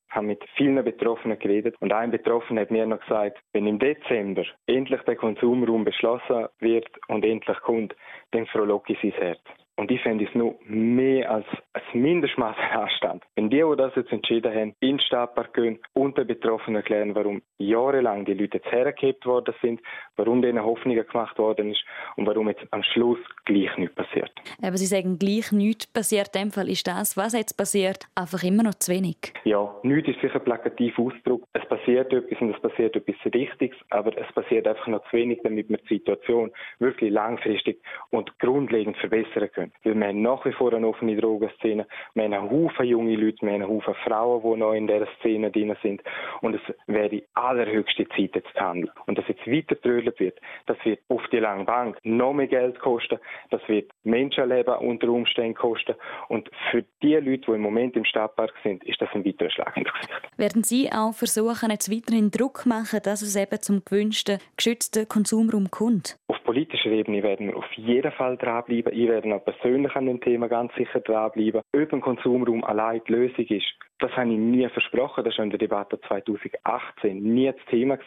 habe 0.09 0.25
mit 0.25 0.43
vielen 0.55 0.83
Betroffenen 0.83 1.37
geredet 1.37 1.75
und 1.79 1.93
ein 1.93 2.11
Betroffener 2.11 2.61
hat 2.61 2.71
mir 2.71 2.85
noch 2.85 2.99
gesagt, 2.99 3.39
wenn 3.53 3.67
im 3.67 3.79
Dezember 3.79 4.43
endlich 4.65 5.01
der 5.01 5.15
Konsumraum 5.15 5.85
beschlossen 5.85 6.47
wird 6.59 6.89
und 7.07 7.23
endlich 7.23 7.59
kommt, 7.61 7.95
dann 8.31 8.47
frohlocke 8.47 8.93
ich 8.93 9.01
sein 9.01 9.11
Herz. 9.11 9.41
Und 9.79 9.91
ich 9.91 10.01
fände 10.01 10.25
es 10.25 10.35
nur 10.35 10.55
mehr 10.65 11.31
als 11.31 11.45
ein 11.71 12.01
Mindestmaß 12.01 12.57
an 12.57 12.81
Anstand. 12.81 13.23
Wenn 13.37 13.49
die, 13.49 13.63
die 13.63 13.77
das 13.77 13.95
jetzt 13.95 14.11
entschieden 14.11 14.53
haben, 14.53 14.75
in 14.81 14.97
den 14.97 14.99
Stadtpark 14.99 15.53
gehen 15.53 15.79
und 15.93 16.17
den 16.17 16.27
Betroffenen 16.27 16.75
erklären, 16.75 17.15
warum 17.15 17.41
jahrelang 17.59 18.25
die 18.25 18.33
Leute 18.33 18.57
jetzt 18.57 18.69
hergehebt 18.69 19.25
worden 19.25 19.55
sind, 19.61 19.79
warum 20.17 20.41
denen 20.41 20.61
Hoffnungen 20.61 21.07
gemacht 21.07 21.37
worden 21.39 21.71
ist 21.71 21.81
und 22.17 22.27
warum 22.27 22.49
jetzt 22.49 22.65
am 22.71 22.83
Schluss 22.83 23.19
gleich 23.45 23.77
nichts 23.77 23.95
passiert. 23.95 24.29
Aber 24.61 24.75
Sie 24.75 24.85
sagen, 24.85 25.17
gleich 25.17 25.53
nichts 25.53 25.87
passiert. 25.87 26.35
In 26.35 26.41
dem 26.41 26.51
Fall 26.51 26.67
ist 26.67 26.85
das, 26.85 27.15
was 27.15 27.31
jetzt 27.31 27.53
passiert, 27.53 28.05
einfach 28.15 28.43
immer 28.43 28.63
noch 28.63 28.75
zu 28.75 28.91
wenig. 28.91 29.31
Ja, 29.45 29.73
nichts 29.83 30.09
ist 30.09 30.19
sicher 30.19 30.39
ein 30.39 30.43
plakativer 30.43 31.03
Ausdruck. 31.03 31.45
Es 31.53 31.65
passiert 31.69 32.11
etwas 32.11 32.41
und 32.41 32.53
es 32.53 32.61
passiert 32.61 32.97
etwas 32.97 33.15
Richtiges, 33.33 33.77
aber 33.91 34.11
es 34.17 34.29
passiert 34.33 34.67
einfach 34.67 34.87
noch 34.87 35.09
zu 35.09 35.15
wenig, 35.15 35.39
damit 35.41 35.69
wir 35.69 35.77
die 35.77 35.95
Situation 35.95 36.51
wirklich 36.79 37.11
langfristig 37.11 37.81
und 38.09 38.37
grundlegend 38.39 38.97
verbessern 38.97 39.49
können. 39.53 39.68
Weil 39.83 39.95
wir 39.95 40.07
haben 40.07 40.21
nach 40.21 40.45
wie 40.45 40.51
vor 40.51 40.73
eine 40.73 40.87
offene 40.87 41.15
Drogenszene, 41.15 41.87
wir 42.13 42.23
haben 42.23 42.33
einen 42.33 42.49
Haufen 42.49 42.85
junge 42.85 43.15
Leute, 43.15 43.37
wir 43.41 43.53
haben 43.53 43.61
einen 43.61 43.69
Haufen 43.69 43.95
Frauen, 44.05 44.41
die 44.41 44.59
noch 44.59 44.73
in 44.73 44.87
dieser 44.87 45.07
Szene 45.19 45.51
drin 45.51 45.75
sind 45.81 46.01
und 46.41 46.55
es 46.55 46.61
wäre 46.87 47.09
die 47.09 47.23
allerhöchste 47.33 48.07
Zeit 48.09 48.35
jetzt 48.35 48.53
zu 48.53 48.59
handeln. 48.59 48.91
Und 49.05 49.17
dass 49.17 49.27
jetzt 49.27 49.45
weiter 49.47 49.75
wird, 50.19 50.39
das 50.65 50.77
wird 50.83 50.99
auf 51.09 51.21
die 51.31 51.39
lange 51.39 51.65
Bank 51.65 51.97
noch 52.03 52.33
mehr 52.33 52.47
Geld 52.47 52.79
kosten, 52.79 53.19
das 53.49 53.61
wird 53.67 53.91
Menschenleben 54.03 54.75
unter 54.75 55.09
Umständen 55.09 55.55
kosten 55.55 55.95
und 56.27 56.49
für 56.71 56.83
die 57.01 57.15
Leute, 57.15 57.45
die 57.47 57.51
im 57.51 57.61
Moment 57.61 57.95
im 57.95 58.05
Stadtpark 58.05 58.53
sind, 58.63 58.83
ist 58.83 59.01
das 59.01 59.09
ein 59.13 59.25
weiterer 59.25 59.49
Schlag 59.49 59.75
ins 59.77 59.91
Gesicht. 59.93 60.37
Werden 60.37 60.63
Sie 60.63 60.89
auch 60.91 61.13
versuchen, 61.13 61.71
jetzt 61.71 61.91
weiterhin 61.91 62.31
Druck 62.31 62.65
machen, 62.65 62.99
dass 63.03 63.21
es 63.21 63.35
eben 63.35 63.59
zum 63.61 63.83
gewünschten, 63.83 64.39
geschützten 64.55 65.07
Konsumraum 65.07 65.69
kommt? 65.71 66.17
Politischer 66.49 66.89
Ebene 66.89 67.21
werden 67.21 67.49
wir 67.49 67.57
auf 67.57 67.71
jeden 67.73 68.11
Fall 68.13 68.35
dranbleiben. 68.35 68.91
Ich 68.91 69.07
werde 69.07 69.35
auch 69.35 69.45
persönlich 69.45 69.95
an 69.95 70.07
dem 70.07 70.19
Thema 70.19 70.47
ganz 70.47 70.73
sicher 70.73 70.99
dranbleiben. 70.99 71.61
Ob 71.75 71.93
ein 71.93 72.01
Konsumraum 72.01 72.63
allein 72.63 73.03
die 73.07 73.11
Lösung 73.11 73.45
ist, 73.45 73.67
das 73.99 74.11
habe 74.13 74.31
ich 74.31 74.39
nie 74.39 74.67
versprochen. 74.67 75.23
Das 75.23 75.37
war 75.37 75.43
in 75.43 75.51
der 75.51 75.59
Debatte 75.59 76.01
2018 76.01 77.21
nie 77.21 77.51
das 77.51 77.65
Thema 77.69 77.99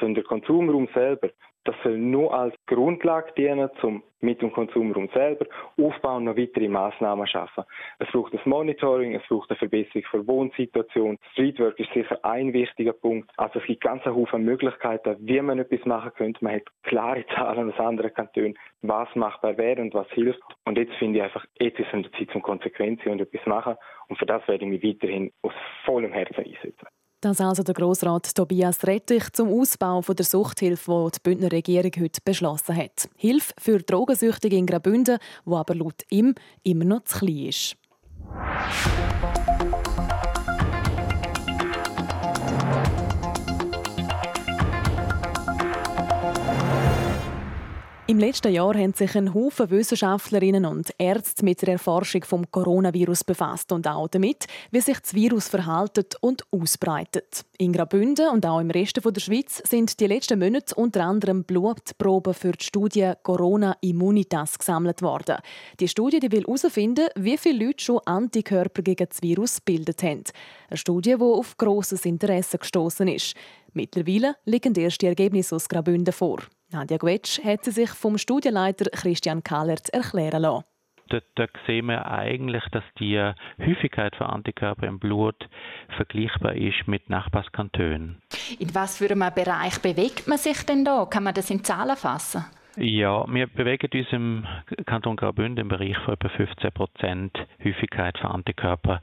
sondern 0.00 0.14
der 0.14 0.24
Konsumraum 0.24 0.88
selber 0.94 1.28
das 1.64 1.76
soll 1.82 1.98
nur 1.98 2.34
als 2.34 2.54
Grundlage 2.66 3.32
dienen, 3.36 3.70
um 3.82 4.02
mit 4.20 4.40
dem 4.40 4.52
Konsumraum 4.52 5.08
selber 5.12 5.46
aufbauen 5.76 6.18
und 6.18 6.24
noch 6.24 6.36
weitere 6.36 6.68
Massnahmen 6.68 7.26
schaffen. 7.26 7.64
Es 7.98 8.08
braucht 8.10 8.32
das 8.32 8.44
Monitoring, 8.46 9.14
es 9.14 9.22
braucht 9.28 9.50
eine 9.50 9.58
Verbesserung 9.58 10.04
der 10.12 10.26
Wohnsituation. 10.26 11.18
Streetwork 11.32 11.78
ist 11.78 11.92
sicher 11.92 12.18
ein 12.24 12.52
wichtiger 12.52 12.92
Punkt. 12.92 13.30
Also 13.36 13.58
es 13.58 13.66
gibt 13.66 13.82
ganz 13.82 14.02
viele 14.02 14.38
Möglichkeiten, 14.38 15.16
wie 15.20 15.40
man 15.40 15.58
etwas 15.58 15.84
machen 15.84 16.12
könnte. 16.16 16.44
Man 16.44 16.54
hat 16.54 16.62
klare 16.84 17.26
Zahlen 17.34 17.72
aus 17.72 17.80
anderen 17.80 18.14
Kantonen, 18.14 18.56
was 18.82 19.08
machbar 19.16 19.56
wäre 19.58 19.80
und 19.80 19.92
was 19.94 20.08
hilft. 20.10 20.42
Und 20.64 20.78
jetzt 20.78 20.94
finde 20.94 21.18
ich 21.18 21.24
einfach, 21.24 21.44
jetzt 21.58 21.80
ist 21.80 21.88
es 21.92 22.12
Zeit 22.12 22.30
zum 22.30 22.42
Konsequenzen 22.42 23.10
und 23.10 23.20
etwas 23.20 23.44
machen. 23.46 23.74
Und 24.08 24.18
für 24.18 24.26
das 24.26 24.46
werde 24.46 24.64
ich 24.64 24.70
mich 24.70 24.84
weiterhin 24.84 25.32
aus 25.42 25.52
vollem 25.84 26.12
Herzen 26.12 26.44
einsetzen. 26.44 26.86
Das 27.22 27.40
also 27.40 27.62
der 27.62 27.74
Grossrat 27.74 28.34
Tobias 28.34 28.84
Rettich 28.84 29.32
zum 29.32 29.48
Ausbau 29.48 30.00
der 30.00 30.24
Suchthilfe, 30.24 31.04
die 31.06 31.12
die 31.12 31.20
Bündner 31.22 31.52
Regierung 31.52 31.92
heute 32.00 32.20
beschlossen 32.24 32.76
hat. 32.76 33.08
Hilfe 33.16 33.54
für 33.60 33.78
Drogensüchtige 33.78 34.56
in 34.56 34.66
Graubünden, 34.66 35.18
wo 35.44 35.56
aber 35.56 35.76
laut 35.76 36.02
ihm 36.10 36.34
immer 36.64 36.84
noch 36.84 37.04
zu 37.04 37.20
klein 37.20 37.46
ist. 37.46 37.76
Im 48.12 48.18
letzten 48.18 48.52
Jahr 48.52 48.74
haben 48.74 48.92
sich 48.92 49.16
ein 49.16 49.32
Haufen 49.32 49.70
Wissenschaftlerinnen 49.70 50.66
und 50.66 50.92
Ärzte 50.98 51.46
mit 51.46 51.62
der 51.62 51.70
Erforschung 51.70 52.22
vom 52.24 52.50
Coronavirus 52.50 53.24
befasst 53.24 53.72
und 53.72 53.88
auch 53.88 54.06
damit, 54.06 54.44
wie 54.70 54.82
sich 54.82 54.98
das 55.00 55.14
Virus 55.14 55.48
verhaltet 55.48 56.16
und 56.20 56.44
ausbreitet. 56.50 57.46
In 57.56 57.72
Graubünden 57.72 58.28
und 58.28 58.44
auch 58.44 58.60
im 58.60 58.70
Rest 58.70 59.00
der 59.02 59.18
Schweiz 59.18 59.62
sind 59.66 59.98
die 59.98 60.08
letzten 60.08 60.38
Monate 60.38 60.74
unter 60.74 61.04
anderem 61.04 61.44
Blutproben 61.44 62.34
für 62.34 62.52
die 62.52 62.62
Studie 62.66 63.12
Corona 63.22 63.78
Immunitas 63.80 64.58
gesammelt 64.58 65.00
worden. 65.00 65.38
Die 65.80 65.88
Studie 65.88 66.20
die 66.20 66.30
will 66.30 66.44
herausfinden, 66.44 67.06
wie 67.14 67.38
viele 67.38 67.64
Leute 67.64 67.82
schon 67.82 68.00
Antikörper 68.04 68.82
gegen 68.82 69.08
das 69.08 69.22
Virus 69.22 69.56
gebildet 69.64 70.02
haben. 70.02 70.24
Eine 70.68 70.76
Studie, 70.76 71.14
die 71.16 71.22
auf 71.22 71.56
grosses 71.56 72.04
Interesse 72.04 72.58
gestoßen 72.58 73.08
ist. 73.08 73.34
Mittlerweile 73.74 74.34
liegen 74.44 74.74
erste 74.74 75.06
Ergebnisse 75.06 75.56
aus 75.56 75.68
Graubünden 75.68 76.12
vor. 76.12 76.40
Nadja 76.72 76.98
Gwetsch 76.98 77.42
hat 77.42 77.64
sie 77.64 77.70
sich 77.70 77.90
vom 77.90 78.18
Studienleiter 78.18 78.90
Christian 78.90 79.42
Kallert 79.42 79.88
erklären 79.90 80.42
lassen. 80.42 80.64
Dort, 81.08 81.24
dort 81.34 81.50
sehen 81.66 81.86
wir 81.86 82.06
eigentlich, 82.06 82.64
dass 82.72 82.84
die 82.98 83.18
Häufigkeit 83.58 84.16
von 84.16 84.28
Antikörpern 84.28 84.88
im 84.88 84.98
Blut 84.98 85.48
vergleichbar 85.96 86.54
ist 86.54 86.86
mit 86.86 87.10
Nachbarskantonen. 87.10 88.22
In 88.58 88.74
was 88.74 88.98
für 88.98 89.10
einem 89.10 89.30
Bereich 89.34 89.80
bewegt 89.80 90.26
man 90.26 90.38
sich 90.38 90.64
denn 90.64 90.84
da? 90.84 91.06
Kann 91.06 91.24
man 91.24 91.34
das 91.34 91.50
in 91.50 91.64
Zahlen 91.64 91.96
fassen? 91.96 92.44
Ja, 92.76 93.26
wir 93.28 93.46
bewegen 93.48 93.90
uns 93.92 94.12
im 94.12 94.46
Kanton 94.86 95.16
Graubünden 95.16 95.62
im 95.62 95.68
Bereich 95.68 95.98
von 96.06 96.14
etwa 96.14 96.30
15 96.30 96.72
Prozent 96.72 97.38
Häufigkeit 97.62 98.16
von 98.16 98.30
Antikörpern 98.30 99.00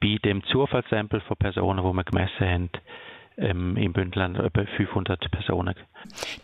bei 0.00 0.16
dem 0.24 0.42
Zufallssample 0.46 1.20
von 1.20 1.36
Personen, 1.36 1.84
die 1.84 1.92
wir 1.96 2.04
gemessen 2.04 2.46
haben 2.48 2.70
ähm, 3.38 3.76
im 3.76 3.92
Bündnerland 3.92 4.38
etwa 4.38 4.64
500 4.64 5.30
Personen. 5.30 5.74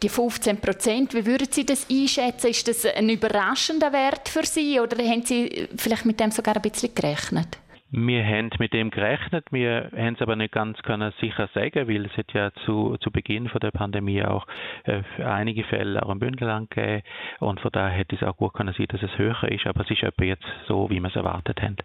Die 0.03 0.09
15 0.09 0.61
Prozent, 0.61 1.15
wie 1.15 1.27
würden 1.27 1.49
Sie 1.51 1.67
das 1.67 1.89
einschätzen? 1.91 2.49
Ist 2.49 2.69
das 2.69 2.87
ein 2.87 3.09
überraschender 3.09 3.93
Wert 3.93 4.29
für 4.29 4.45
Sie 4.45 4.81
oder 4.81 4.97
haben 4.99 5.23
Sie 5.23 5.69
vielleicht 5.77 6.05
mit 6.05 6.21
dem 6.21 6.31
sogar 6.31 6.57
ein 6.57 6.63
bisschen 6.63 6.95
gerechnet? 6.95 7.59
Wir 7.91 8.23
haben 8.23 8.51
mit 8.59 8.75
dem 8.75 8.91
gerechnet, 8.91 9.47
wir 9.51 9.91
haben 9.97 10.15
es 10.15 10.21
aber 10.21 10.37
nicht 10.37 10.53
ganz 10.53 10.77
können 10.83 11.11
sicher 11.21 11.49
sagen, 11.55 11.89
weil 11.89 12.05
es 12.05 12.15
hat 12.19 12.31
ja 12.35 12.53
zu, 12.67 12.99
zu 12.99 13.11
Beginn 13.11 13.49
von 13.49 13.61
der 13.61 13.71
Pandemie 13.71 14.23
auch 14.23 14.47
äh, 14.85 15.01
einige 15.23 15.65
Fälle 15.65 16.03
auch 16.03 16.11
im 16.11 16.19
Bündnerland 16.19 16.71
gegeben 16.71 17.03
und 17.41 17.61
von 17.61 17.71
daher 17.73 17.97
hätte 17.97 18.15
es 18.15 18.23
auch 18.23 18.37
gut 18.37 18.53
können 18.53 18.75
sein, 18.77 18.89
dass 18.91 19.03
es 19.03 19.17
höher 19.17 19.43
ist, 19.51 19.67
aber 19.67 19.85
es 19.85 19.91
ist 19.91 20.03
etwa 20.03 20.25
jetzt 20.25 20.45
so, 20.67 20.91
wie 20.91 21.01
wir 21.01 21.09
es 21.09 21.17
erwartet 21.17 21.63
haben. 21.63 21.77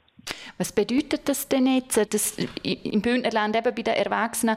Was 0.58 0.72
bedeutet 0.72 1.28
das 1.28 1.50
denn 1.50 1.68
jetzt, 1.68 1.98
dass 2.14 2.38
im 2.64 3.02
Bündnerland 3.02 3.56
eben 3.56 3.76
bei 3.76 3.82
den 3.82 3.94
Erwachsenen 3.96 4.56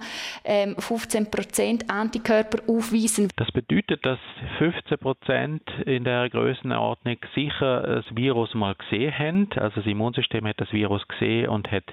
15 0.78 1.24
ähm, 1.24 1.30
Prozent 1.30 1.90
Antikörper 1.90 2.58
aufweisen? 2.68 3.28
Das 3.36 3.50
bedeutet, 3.50 4.04
dass 4.04 4.18
15 4.58 4.98
Prozent 4.98 5.62
in 5.86 6.04
der 6.04 6.28
Größenordnung 6.28 7.16
sicher 7.34 7.82
das 7.82 8.04
Virus 8.14 8.54
mal 8.54 8.74
gesehen 8.74 9.18
haben. 9.18 9.48
Also 9.56 9.80
das 9.80 9.86
Immunsystem 9.86 10.46
hat 10.46 10.60
das 10.60 10.72
Virus 10.72 11.06
gesehen 11.08 11.48
und 11.48 11.70
hat 11.70 11.84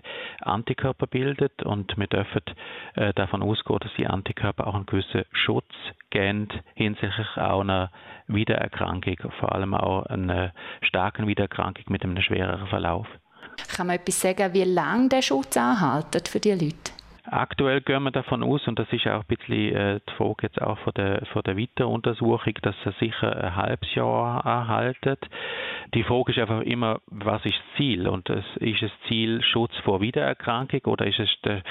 Antikörper 0.41 1.07
bildet 1.07 1.63
und 1.63 1.97
wir 1.97 2.07
dürfen 2.07 2.41
äh, 2.95 3.13
davon 3.13 3.41
ausgehen, 3.41 3.79
dass 3.79 3.91
die 3.97 4.07
Antikörper 4.07 4.67
auch 4.67 4.75
einen 4.75 4.85
gewissen 4.85 5.23
Schutz 5.31 5.65
geben 6.09 6.49
hinsichtlich 6.75 7.27
auch 7.37 7.61
einer 7.61 7.91
Wiedererkrankung, 8.27 9.17
vor 9.39 9.53
allem 9.53 9.73
auch 9.73 10.05
einer 10.05 10.53
starken 10.81 11.27
Wiedererkrankung 11.27 11.85
mit 11.87 12.03
einem 12.03 12.21
schwereren 12.21 12.67
Verlauf. 12.67 13.07
Kann 13.75 13.87
man 13.87 13.97
etwas 13.97 14.21
sagen, 14.21 14.53
wie 14.53 14.63
lange 14.63 15.09
der 15.09 15.21
Schutz 15.21 15.57
anhält 15.57 16.27
für 16.27 16.39
die 16.39 16.51
Leute? 16.51 16.91
Aktuell 17.25 17.79
gehen 17.79 18.03
wir 18.03 18.11
davon 18.11 18.43
aus, 18.43 18.67
und 18.67 18.77
das 18.79 18.91
ist 18.91 19.07
auch 19.07 19.21
ein 19.21 19.25
bisschen 19.27 19.75
äh, 19.75 19.99
die 20.07 20.13
Frage 20.13 20.43
jetzt 20.43 20.61
auch 20.61 20.77
von 20.79 20.93
der, 20.93 21.25
von 21.27 21.41
der 21.43 21.57
Weiteruntersuchung, 21.57 22.53
dass 22.61 22.75
er 22.83 22.91
sicher 22.99 23.41
ein 23.41 23.55
halbes 23.55 23.95
Jahr 23.95 24.45
anhaltet. 24.45 25.19
Die 25.93 26.03
Frage 26.03 26.33
ist 26.33 26.39
einfach 26.39 26.61
immer, 26.61 26.99
was 27.07 27.45
ist 27.45 27.55
das 27.55 27.77
Ziel? 27.77 28.09
Und 28.09 28.29
es, 28.29 28.43
ist 28.57 28.81
das 28.81 28.91
Ziel 29.07 29.41
Schutz 29.41 29.71
vor 29.85 30.01
Wiedererkrankung 30.01 30.81
oder 30.85 31.07
ist 31.07 31.19
es 31.19 31.29
das 31.43 31.61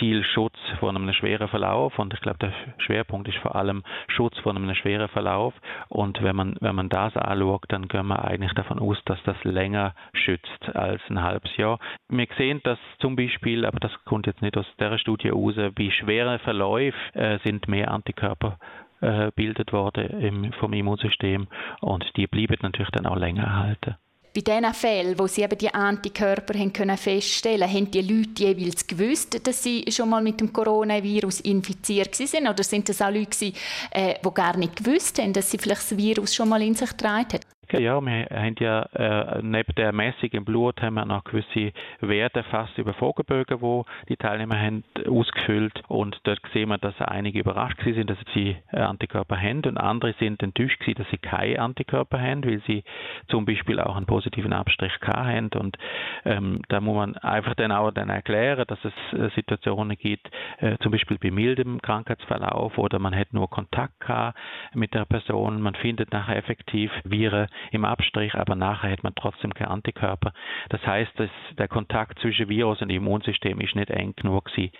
Ziel 0.00 0.24
Schutz 0.24 0.56
vor 0.80 0.88
einem 0.88 1.12
schweren 1.12 1.46
Verlauf? 1.46 1.96
Und 2.00 2.12
ich 2.12 2.20
glaube, 2.20 2.38
der 2.38 2.52
Schwerpunkt 2.78 3.28
ist 3.28 3.38
vor 3.38 3.54
allem 3.54 3.84
Schutz 4.08 4.36
vor 4.40 4.56
einem 4.56 4.74
schweren 4.74 5.08
Verlauf. 5.08 5.54
Und 5.88 6.20
wenn 6.22 6.34
man, 6.34 6.56
wenn 6.60 6.74
man 6.74 6.88
das 6.88 7.16
anschaut, 7.16 7.64
dann 7.68 7.86
gehen 7.86 8.08
wir 8.08 8.24
eigentlich 8.24 8.54
davon 8.54 8.80
aus, 8.80 8.98
dass 9.04 9.22
das 9.22 9.36
länger 9.44 9.94
schützt 10.14 10.74
als 10.74 11.00
ein 11.08 11.22
halbes 11.22 11.56
Jahr. 11.56 11.78
Wir 12.08 12.26
sehen 12.36 12.60
dass 12.64 12.78
zum 12.98 13.14
Beispiel, 13.14 13.64
aber 13.64 13.78
das 13.78 13.92
kommt 14.04 14.26
jetzt 14.26 14.42
nicht 14.42 14.56
aus 14.56 14.66
der 14.80 14.95
einer 14.96 15.00
Studie 15.00 15.28
heraus, 15.28 15.54
bei 15.74 15.90
schweren 15.90 16.38
Verläufen 16.40 17.14
äh, 17.14 17.38
sind 17.44 17.68
mehr 17.68 17.90
Antikörper 17.90 18.58
äh, 19.00 19.30
bildet 19.34 19.72
worden 19.72 20.06
im, 20.20 20.52
vom 20.54 20.72
Immunsystem 20.72 21.46
und 21.80 22.04
die 22.16 22.26
bleiben 22.26 22.56
natürlich 22.62 22.90
dann 22.90 23.06
auch 23.06 23.16
länger 23.16 23.44
erhalten. 23.44 23.96
Bei 24.34 24.42
diesen 24.42 24.74
Fällen, 24.74 25.18
wo 25.18 25.26
sie 25.26 25.42
eben 25.42 25.56
die 25.56 25.72
Antikörper 25.72 26.58
haben 26.58 26.70
können 26.70 26.98
feststellen 26.98 27.70
haben 27.72 27.90
die 27.90 28.02
Leute 28.02 28.44
jeweils 28.44 28.86
gewusst, 28.86 29.46
dass 29.46 29.62
sie 29.62 29.84
schon 29.90 30.10
mal 30.10 30.22
mit 30.22 30.40
dem 30.40 30.52
Coronavirus 30.52 31.40
infiziert 31.40 32.14
sind? 32.14 32.46
Oder 32.46 32.62
sind 32.62 32.86
das 32.86 33.00
auch 33.00 33.10
Leute, 33.10 33.38
die 33.38 33.54
äh, 33.92 34.14
gar 34.34 34.58
nicht 34.58 34.76
gewusst 34.76 35.18
haben, 35.22 35.32
dass 35.32 35.50
sie 35.50 35.56
vielleicht 35.56 35.90
das 35.90 35.96
Virus 35.96 36.34
schon 36.34 36.50
mal 36.50 36.60
in 36.60 36.74
sich 36.74 36.90
getragen 36.90 37.26
haben? 37.32 37.55
Ja, 37.72 38.00
wir 38.00 38.26
haben 38.30 38.54
ja 38.60 38.82
äh, 38.94 39.42
neben 39.42 39.74
der 39.74 39.92
Messung 39.92 40.30
im 40.30 40.44
Blut 40.44 40.80
haben 40.80 40.94
wir 40.94 41.04
noch 41.04 41.24
gewisse 41.24 41.72
Werte 42.00 42.44
fast 42.44 42.78
über 42.78 42.94
Fragebögen, 42.94 43.60
wo 43.60 43.84
die 44.08 44.16
Teilnehmer 44.16 44.56
haben 44.58 44.84
ausgefüllt. 45.08 45.82
Und 45.88 46.20
dort 46.22 46.40
sehen 46.52 46.68
wir, 46.68 46.78
dass 46.78 47.00
einige 47.00 47.40
überrascht 47.40 47.82
sind, 47.82 48.08
dass 48.08 48.18
sie 48.34 48.56
Antikörper 48.70 49.36
haben. 49.36 49.64
Und 49.66 49.78
andere 49.78 50.14
sind 50.20 50.42
enttäuscht 50.44 50.78
gewesen, 50.78 50.98
dass 50.98 51.10
sie 51.10 51.18
keine 51.18 51.58
Antikörper 51.58 52.20
haben, 52.20 52.44
weil 52.44 52.62
sie 52.66 52.84
zum 53.28 53.44
Beispiel 53.44 53.80
auch 53.80 53.96
einen 53.96 54.06
positiven 54.06 54.52
Abstrich 54.52 54.92
haben. 55.04 55.50
Und 55.58 55.76
ähm, 56.24 56.62
da 56.68 56.80
muss 56.80 56.96
man 56.96 57.16
einfach 57.16 57.54
dann 57.54 57.72
auch 57.72 57.90
dann 57.90 58.10
erklären, 58.10 58.64
dass 58.68 58.78
es 58.84 59.18
äh, 59.18 59.28
Situationen 59.34 59.96
gibt, 59.96 60.30
äh, 60.58 60.78
zum 60.78 60.92
Beispiel 60.92 61.18
bei 61.18 61.32
mildem 61.32 61.82
Krankheitsverlauf 61.82 62.78
oder 62.78 63.00
man 63.00 63.14
hat 63.14 63.32
nur 63.32 63.50
Kontakt 63.50 63.98
gehabt 64.00 64.38
mit 64.74 64.94
der 64.94 65.04
Person, 65.04 65.60
man 65.60 65.74
findet 65.74 66.12
nachher 66.12 66.36
effektiv 66.36 66.92
Viren 67.04 67.48
im 67.70 67.84
Abstrich, 67.84 68.34
aber 68.34 68.54
nachher 68.54 68.90
hat 68.90 69.02
man 69.02 69.14
trotzdem 69.14 69.54
keine 69.54 69.70
Antikörper. 69.70 70.32
Das 70.68 70.84
heißt, 70.86 71.12
dass 71.16 71.30
der 71.58 71.68
Kontakt 71.68 72.18
zwischen 72.20 72.48
Virus 72.48 72.82
und 72.82 72.90
Immunsystem 72.90 73.60
ist 73.60 73.74
nicht 73.74 73.90
eng 73.90 74.14
genug 74.16 74.46
gewesen, 74.46 74.72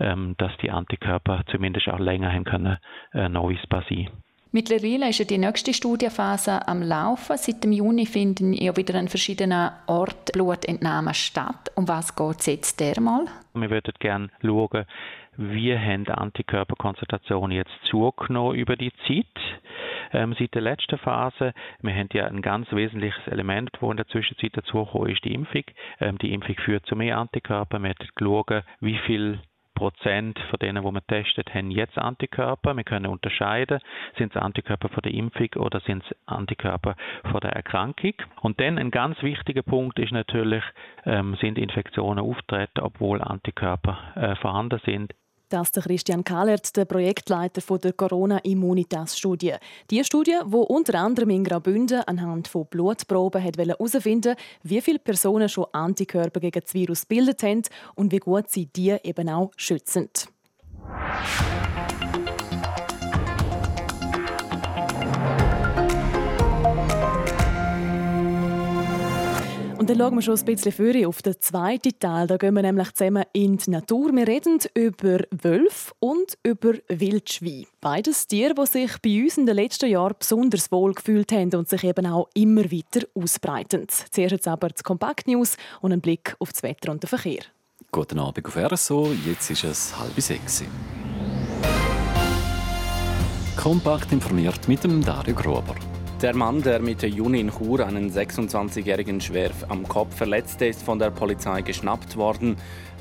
ähm, 0.00 0.34
dass 0.38 0.56
die 0.58 0.70
Antikörper 0.70 1.44
zumindest 1.50 1.88
auch 1.88 1.98
länger 1.98 2.32
haben 2.32 2.44
können, 2.44 2.78
äh, 3.12 3.28
nachweisbar 3.28 3.84
sein. 3.88 4.08
Mittlerweile 4.50 5.10
ist 5.10 5.18
ja 5.18 5.26
die 5.26 5.36
nächste 5.36 5.74
Studienphase 5.74 6.66
am 6.66 6.80
Laufen. 6.80 7.36
Seit 7.36 7.62
dem 7.62 7.72
Juni 7.72 8.06
finden 8.06 8.54
ja 8.54 8.74
wieder 8.76 8.98
an 8.98 9.08
verschiedenen 9.08 9.70
Orten 9.86 10.32
Blutentnahmen 10.32 11.12
statt. 11.12 11.70
Um 11.74 11.86
was 11.86 12.16
geht 12.16 12.40
es 12.40 12.46
jetzt 12.46 12.80
dermal? 12.80 13.26
Wir 13.52 13.68
würden 13.68 13.92
gerne 13.98 14.30
schauen, 14.40 14.86
wie 15.38 15.76
haben 15.78 16.04
die 16.04 16.10
Antikörperkonzentrationen 16.10 17.56
jetzt 17.56 17.72
zugenommen 17.84 18.56
über 18.56 18.76
die 18.76 18.92
Zeit 19.06 19.26
ähm, 20.12 20.34
seit 20.38 20.54
der 20.54 20.62
letzten 20.62 20.98
Phase. 20.98 21.54
Wir 21.80 21.94
haben 21.94 22.08
ja 22.12 22.26
ein 22.26 22.42
ganz 22.42 22.70
wesentliches 22.72 23.26
Element, 23.28 23.70
das 23.72 23.90
in 23.90 23.96
der 23.96 24.08
Zwischenzeit 24.08 24.56
dazugekommen 24.56 25.10
ist, 25.10 25.24
die 25.24 25.34
Impfung. 25.34 25.62
Ähm, 26.00 26.18
die 26.18 26.32
Impfung 26.32 26.56
führt 26.56 26.86
zu 26.86 26.96
mehr 26.96 27.18
Antikörpern. 27.18 27.82
Wir 27.82 27.90
haben 27.90 28.08
geschaut, 28.14 28.64
wie 28.80 28.98
viel 28.98 29.40
Prozent 29.78 30.36
von 30.50 30.58
denen, 30.58 30.84
die 30.84 30.90
wir 30.90 31.06
testet, 31.06 31.54
haben 31.54 31.70
jetzt 31.70 31.96
Antikörper. 31.96 32.74
Wir 32.76 32.82
können 32.82 33.06
unterscheiden, 33.06 33.78
sind 34.16 34.34
es 34.34 34.42
Antikörper 34.42 34.88
von 34.88 35.02
der 35.02 35.14
Impfung 35.14 35.50
oder 35.56 35.78
sind 35.80 36.02
es 36.04 36.16
Antikörper 36.26 36.96
von 37.30 37.40
der 37.40 37.52
Erkrankung. 37.52 38.14
Und 38.40 38.60
dann 38.60 38.76
ein 38.76 38.90
ganz 38.90 39.22
wichtiger 39.22 39.62
Punkt 39.62 40.00
ist 40.00 40.10
natürlich, 40.10 40.64
ähm, 41.06 41.36
sind 41.40 41.58
Infektionen 41.58 42.18
auftreten, 42.18 42.80
obwohl 42.80 43.22
Antikörper 43.22 43.98
äh, 44.16 44.34
vorhanden 44.34 44.80
sind. 44.84 45.14
Das 45.48 45.70
ist 45.70 45.82
Christian 45.82 46.24
Kahlert, 46.24 46.76
der 46.76 46.84
Projektleiter 46.84 47.78
der 47.78 47.92
Corona-Immunitas-Studie. 47.94 49.54
Die 49.90 50.04
Studie, 50.04 50.36
die 50.44 50.56
unter 50.56 51.00
anderem 51.00 51.30
in 51.30 51.42
Graubünden 51.42 52.02
anhand 52.02 52.48
von 52.48 52.66
Blutproben 52.66 53.40
herausfinden 53.40 54.36
wie 54.62 54.80
viele 54.82 54.98
Personen 54.98 55.48
schon 55.48 55.66
Antikörper 55.72 56.40
gegen 56.40 56.60
das 56.60 56.74
Virus 56.74 57.06
bildet 57.06 57.42
haben 57.42 57.62
und 57.94 58.12
wie 58.12 58.18
gut 58.18 58.50
sie 58.50 58.66
die 58.66 58.96
eben 59.02 59.30
auch 59.30 59.52
schützen. 59.56 60.10
Dann 69.88 69.96
schauen 69.96 70.14
wir 70.16 70.20
schon 70.20 70.38
ein 70.38 70.44
bisschen 70.44 70.72
früher 70.72 71.08
auf 71.08 71.22
den 71.22 71.40
zweiten 71.40 71.98
Teil. 71.98 72.26
Da 72.26 72.36
gehen 72.36 72.52
wir 72.52 72.60
nämlich 72.60 72.92
zusammen 72.92 73.24
in 73.32 73.56
die 73.56 73.70
Natur. 73.70 74.14
Wir 74.14 74.28
reden 74.28 74.58
über 74.74 75.20
Wölfe 75.30 75.94
und 75.98 76.36
über 76.42 76.74
Wildschwein. 76.88 77.64
Beides 77.80 78.26
Tiere, 78.26 78.52
die 78.52 78.66
sich 78.66 78.98
bei 78.98 79.22
uns 79.22 79.38
in 79.38 79.46
den 79.46 79.56
letzten 79.56 79.88
Jahren 79.88 80.16
besonders 80.18 80.70
wohl 80.70 80.92
gefühlt 80.92 81.32
haben 81.32 81.54
und 81.54 81.70
sich 81.70 81.84
eben 81.84 82.04
auch 82.04 82.28
immer 82.34 82.64
weiter 82.70 83.06
ausbreiten. 83.14 83.86
Zuerst 83.88 84.32
jetzt 84.32 84.46
aber 84.46 84.68
das 84.68 84.84
Kompakt-News 84.84 85.56
und 85.80 85.94
ein 85.94 86.02
Blick 86.02 86.36
auf 86.38 86.52
das 86.52 86.62
Wetter 86.62 86.92
und 86.92 87.02
den 87.02 87.08
Verkehr. 87.08 87.44
Guten 87.90 88.18
Abend 88.18 88.44
auf 88.46 88.58
RSO, 88.58 89.12
jetzt 89.24 89.50
ist 89.50 89.64
es 89.64 89.98
halb 89.98 90.20
sechs. 90.20 90.64
Kompakt 93.56 94.12
informiert 94.12 94.68
mit 94.68 94.84
dem 94.84 95.02
Dario 95.02 95.34
Grober. 95.34 95.74
Der 96.20 96.34
Mann, 96.34 96.62
der 96.62 96.80
Mitte 96.80 97.06
Juni 97.06 97.38
in 97.38 97.52
Chur 97.52 97.86
einen 97.86 98.10
26-Jährigen 98.10 99.20
schwer 99.20 99.52
am 99.68 99.86
Kopf 99.86 100.16
verletzte, 100.16 100.66
ist 100.66 100.82
von 100.82 100.98
der 100.98 101.12
Polizei 101.12 101.62
geschnappt 101.62 102.16
worden. 102.16 102.56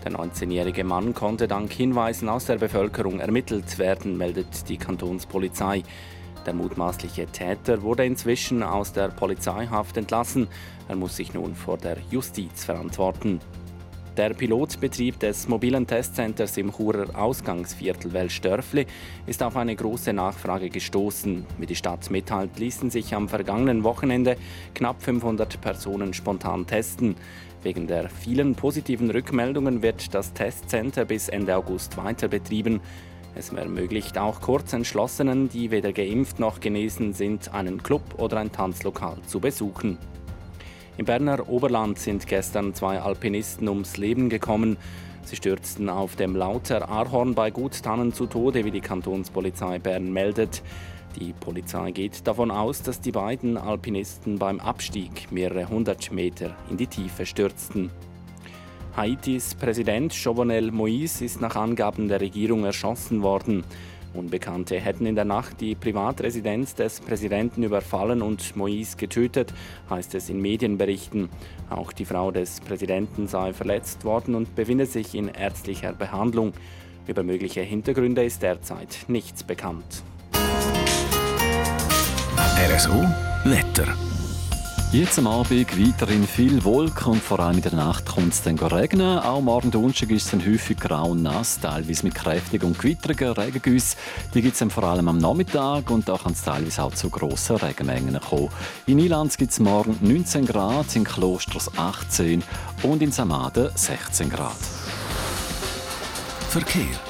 Der 0.05 0.11
19-jährige 0.11 0.83
Mann 0.83 1.15
konnte 1.15 1.47
dank 1.47 1.73
Hinweisen 1.73 2.29
aus 2.29 2.45
der 2.45 2.57
Bevölkerung 2.59 3.19
ermittelt 3.19 3.79
werden, 3.79 4.17
meldet 4.17 4.69
die 4.69 4.77
Kantonspolizei. 4.77 5.81
Der 6.45 6.53
mutmaßliche 6.53 7.25
Täter 7.25 7.81
wurde 7.81 8.05
inzwischen 8.05 8.61
aus 8.61 8.93
der 8.93 9.07
Polizeihaft 9.07 9.97
entlassen. 9.97 10.47
Er 10.87 10.95
muss 10.95 11.15
sich 11.15 11.33
nun 11.33 11.55
vor 11.55 11.79
der 11.79 11.97
Justiz 12.11 12.65
verantworten. 12.65 13.39
Der 14.17 14.33
Pilotbetrieb 14.33 15.19
des 15.19 15.47
mobilen 15.47 15.85
Testcenters 15.85 16.57
im 16.57 16.71
Churer 16.71 17.15
Ausgangsviertel 17.15 18.13
Welsdörfli 18.13 18.87
ist 19.27 19.43
auf 19.43 19.55
eine 19.55 19.75
große 19.75 20.11
Nachfrage 20.11 20.71
gestoßen. 20.71 21.45
Wie 21.59 21.65
die 21.67 21.75
Stadt 21.75 22.09
mitteilt, 22.09 22.57
ließen 22.57 22.89
sich 22.89 23.13
am 23.13 23.29
vergangenen 23.29 23.83
Wochenende 23.83 24.35
knapp 24.73 25.03
500 25.03 25.61
Personen 25.61 26.15
spontan 26.15 26.65
testen. 26.65 27.15
Wegen 27.61 27.85
der 27.85 28.09
vielen 28.09 28.55
positiven 28.55 29.11
Rückmeldungen 29.11 29.83
wird 29.83 30.11
das 30.15 30.33
Testcenter 30.33 31.05
bis 31.05 31.29
Ende 31.29 31.55
August 31.55 31.95
weiter 31.97 32.27
betrieben. 32.27 32.81
Es 33.35 33.53
ermöglicht 33.53 34.17
auch 34.17 34.41
Kurzentschlossenen, 34.41 35.47
die 35.47 35.69
weder 35.69 35.93
geimpft 35.93 36.39
noch 36.39 36.59
genesen 36.59 37.13
sind, 37.13 37.53
einen 37.53 37.83
Club 37.83 38.01
oder 38.17 38.37
ein 38.37 38.51
Tanzlokal 38.51 39.17
zu 39.27 39.39
besuchen. 39.39 39.99
Im 40.97 41.05
Berner 41.05 41.47
Oberland 41.47 41.99
sind 41.99 42.25
gestern 42.25 42.73
zwei 42.73 42.99
Alpinisten 42.99 43.69
ums 43.69 43.97
Leben 43.97 44.29
gekommen. 44.29 44.77
Sie 45.25 45.35
stürzten 45.35 45.89
auf 45.89 46.15
dem 46.15 46.35
Lauter 46.35 46.89
Arhorn 46.89 47.35
bei 47.35 47.51
Guttannen 47.51 48.13
zu 48.13 48.25
Tode, 48.25 48.65
wie 48.65 48.71
die 48.71 48.81
Kantonspolizei 48.81 49.77
Bern 49.77 50.11
meldet. 50.11 50.63
Die 51.19 51.33
Polizei 51.33 51.91
geht 51.91 52.25
davon 52.25 52.49
aus, 52.49 52.81
dass 52.81 52.99
die 52.99 53.11
beiden 53.11 53.57
Alpinisten 53.57 54.39
beim 54.39 54.59
Abstieg 54.59 55.31
mehrere 55.31 55.69
hundert 55.69 56.11
Meter 56.11 56.55
in 56.71 56.77
die 56.77 56.87
Tiefe 56.87 57.27
stürzten. 57.27 57.91
Haitis 58.95 59.53
Präsident 59.53 60.13
Jovenel 60.13 60.71
Moïse 60.71 61.23
ist 61.23 61.39
nach 61.41 61.55
Angaben 61.55 62.07
der 62.07 62.21
Regierung 62.21 62.65
erschossen 62.65 63.21
worden. 63.21 63.63
Unbekannte 64.13 64.79
hätten 64.79 65.05
in 65.05 65.15
der 65.15 65.25
Nacht 65.25 65.61
die 65.61 65.75
Privatresidenz 65.75 66.75
des 66.75 66.99
Präsidenten 66.99 67.63
überfallen 67.63 68.21
und 68.21 68.55
Moïse 68.55 68.97
getötet, 68.97 69.53
heißt 69.89 70.15
es 70.15 70.29
in 70.29 70.41
Medienberichten. 70.41 71.29
Auch 71.69 71.91
die 71.91 72.05
Frau 72.05 72.31
des 72.31 72.61
Präsidenten 72.61 73.27
sei 73.27 73.53
verletzt 73.53 74.05
worden 74.05 74.35
und 74.35 74.55
befindet 74.55 74.91
sich 74.91 75.15
in 75.15 75.27
ärztlicher 75.27 75.93
Behandlung. 75.93 76.53
Über 77.07 77.23
mögliche 77.23 77.61
Hintergründe 77.61 78.23
ist 78.23 78.41
derzeit 78.41 79.05
nichts 79.07 79.43
bekannt. 79.43 80.03
RSO 82.59 83.05
Wetter. 83.45 84.06
Jetzt 84.93 85.19
am 85.19 85.27
Abend 85.27 85.51
weiterhin 85.51 86.25
viel 86.25 86.63
Wolken 86.63 87.11
und 87.11 87.21
vor 87.21 87.41
allem 87.41 87.57
in 87.57 87.61
der 87.61 87.73
Nacht 87.73 88.05
kommt 88.05 88.31
es 88.31 88.41
dann 88.41 88.57
regnen. 88.57 89.19
Auch 89.19 89.41
morgen 89.41 89.69
Donnerstag 89.69 90.09
ist 90.11 90.25
es 90.25 90.31
dann 90.31 90.45
häufig 90.45 90.79
grau 90.79 91.09
und 91.09 91.23
nass, 91.23 91.59
teilweise 91.59 92.05
mit 92.05 92.15
kräftigen 92.15 92.67
und 92.67 92.79
gewitterigen 92.79 93.33
Regengüssen. 93.33 93.99
Die 94.33 94.41
gibt 94.41 94.59
es 94.59 94.73
vor 94.73 94.85
allem 94.85 95.09
am 95.09 95.17
Nachmittag 95.17 95.91
und 95.91 96.07
da 96.07 96.17
kann 96.17 96.31
es 96.31 96.41
teilweise 96.41 96.83
auch 96.83 96.93
zu 96.93 97.09
grossen 97.09 97.57
Regenmengen 97.57 98.17
kommen. 98.21 98.47
In 98.85 98.99
Ilanz 98.99 99.35
gibt 99.35 99.51
es 99.51 99.59
morgen 99.59 99.97
19 99.99 100.45
Grad, 100.45 100.95
in 100.95 101.03
Klosters 101.03 101.69
18 101.75 102.41
und 102.83 103.01
in 103.01 103.11
Samaden 103.11 103.69
16 103.75 104.29
Grad. 104.29 104.55
Verkehr. 106.49 107.06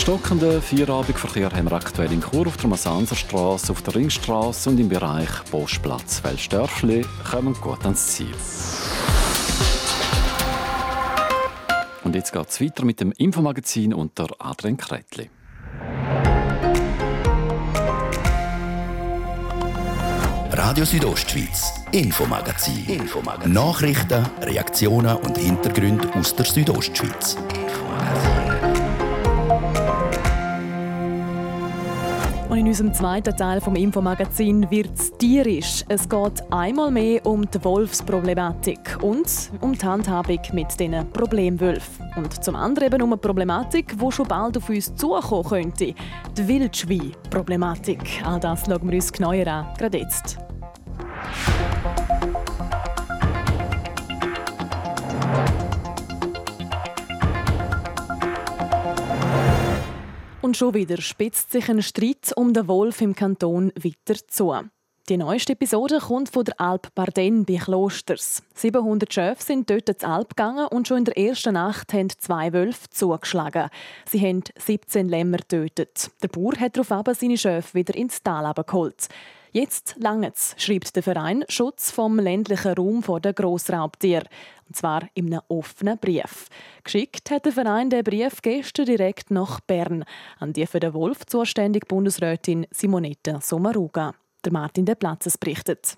Stockenden 0.00 0.62
Feierabendverkehr 0.62 1.52
haben 1.52 1.70
wir 1.70 1.76
aktuell 1.76 2.10
in 2.10 2.22
Chur 2.22 2.46
auf 2.46 2.56
der 2.56 2.70
Masanserstraße, 2.70 3.70
auf 3.70 3.82
der 3.82 3.94
Ringstraße 3.96 4.70
und 4.70 4.80
im 4.80 4.88
Bereich 4.88 5.28
Postplatz 5.50 6.24
Welsdörfli 6.24 7.04
kommen 7.30 7.52
gut 7.60 7.82
ans 7.82 8.06
Ziel. 8.06 8.34
Und 12.02 12.14
jetzt 12.14 12.32
geht 12.32 12.48
es 12.48 12.60
weiter 12.62 12.86
mit 12.86 12.98
dem 12.98 13.12
Infomagazin 13.12 13.92
unter 13.92 14.28
Adrian 14.38 14.78
Kretli. 14.78 15.28
Radio 20.50 20.86
Südostschweiz, 20.86 21.74
Infomagazin. 21.92 22.86
Infomagazin. 22.86 23.52
Nachrichten, 23.52 24.26
Reaktionen 24.40 25.16
und 25.18 25.36
Hintergründe 25.36 26.08
aus 26.14 26.34
der 26.34 26.46
Südostschweiz. 26.46 27.36
Und 32.50 32.58
in 32.58 32.66
unserem 32.66 32.92
zweiten 32.92 33.36
Teil 33.36 33.60
vom 33.60 33.76
Infomagazin 33.76 34.68
wird 34.72 34.98
es 34.98 35.16
tierisch. 35.16 35.84
Es 35.88 36.08
geht 36.08 36.42
einmal 36.50 36.90
mehr 36.90 37.24
um 37.24 37.48
die 37.48 37.62
Wolfsproblematik 37.62 38.98
und 39.02 39.52
um 39.60 39.72
die 39.72 39.86
Handhabung 39.86 40.40
mit 40.52 40.80
diesen 40.80 41.08
Problemwölfen. 41.12 42.10
Und 42.16 42.42
zum 42.42 42.56
anderen 42.56 42.88
eben 42.92 43.02
um 43.02 43.12
eine 43.12 43.18
Problematik, 43.18 43.96
die 43.96 44.12
schon 44.12 44.26
bald 44.26 44.56
auf 44.56 44.68
uns 44.68 44.92
zukommen 44.96 45.44
könnte. 45.44 45.94
Die 46.36 46.48
Wildschwein-Problematik. 46.48 48.20
All 48.24 48.40
das 48.40 48.64
schauen 48.66 48.82
wir 48.82 48.94
uns 48.96 49.12
genauer 49.12 49.46
an, 49.46 49.66
gerade 49.78 49.98
jetzt. 49.98 50.36
Und 60.50 60.56
schon 60.56 60.74
wieder 60.74 61.00
spitzt 61.00 61.52
sich 61.52 61.68
ein 61.68 61.80
Streit 61.80 62.32
um 62.34 62.52
den 62.52 62.66
Wolf 62.66 63.00
im 63.02 63.14
Kanton 63.14 63.70
weiter 63.76 64.18
zu. 64.26 64.52
Die 65.08 65.16
neueste 65.16 65.52
Episode 65.52 66.00
kommt 66.00 66.28
von 66.28 66.44
der 66.44 66.60
Alp 66.60 66.92
Barden 66.96 67.44
bei 67.44 67.54
Klosters. 67.54 68.42
700 68.56 69.14
Schöfe 69.14 69.40
sind 69.44 69.70
dort 69.70 69.88
ins 69.88 70.02
Alp 70.02 70.30
gegangen 70.30 70.66
und 70.66 70.88
schon 70.88 70.98
in 70.98 71.04
der 71.04 71.16
ersten 71.16 71.54
Nacht 71.54 71.92
haben 71.92 72.08
zwei 72.18 72.52
Wölfe 72.52 72.90
zugeschlagen. 72.90 73.70
Sie 74.06 74.18
haben 74.26 74.42
17 74.58 75.08
Lämmer 75.08 75.36
getötet. 75.36 76.10
Der 76.20 76.26
Bauer 76.26 76.58
hat 76.58 76.76
daraufhin 76.76 77.14
seine 77.14 77.38
Schöfe 77.38 77.74
wieder 77.74 77.94
ins 77.94 78.20
Tal 78.20 78.52
geholt. 78.52 79.06
Jetzt 79.52 79.96
langt's, 79.98 80.54
schreibt 80.58 80.94
der 80.94 81.02
Verein 81.02 81.44
Schutz 81.48 81.90
vom 81.90 82.20
ländlichen 82.20 82.72
Raum 82.72 83.02
vor 83.02 83.18
den 83.18 83.34
Grossraubtieren. 83.34 84.28
Und 84.68 84.76
zwar 84.76 85.08
in 85.14 85.26
einem 85.26 85.42
offenen 85.48 85.98
Brief. 85.98 86.46
Geschickt 86.84 87.32
hat 87.32 87.46
der 87.46 87.52
Verein 87.52 87.90
den 87.90 88.04
Brief 88.04 88.42
gestern 88.42 88.86
direkt 88.86 89.32
nach 89.32 89.58
Bern 89.58 90.04
an 90.38 90.52
die 90.52 90.66
für 90.66 90.78
den 90.78 90.94
Wolf 90.94 91.26
zuständige 91.26 91.86
Bundesrätin 91.86 92.64
Simonetta 92.70 93.40
Sommaruga. 93.40 94.14
Der 94.44 94.52
Martin 94.52 94.84
De 94.84 94.94
Platzes 94.94 95.36
berichtet. 95.36 95.96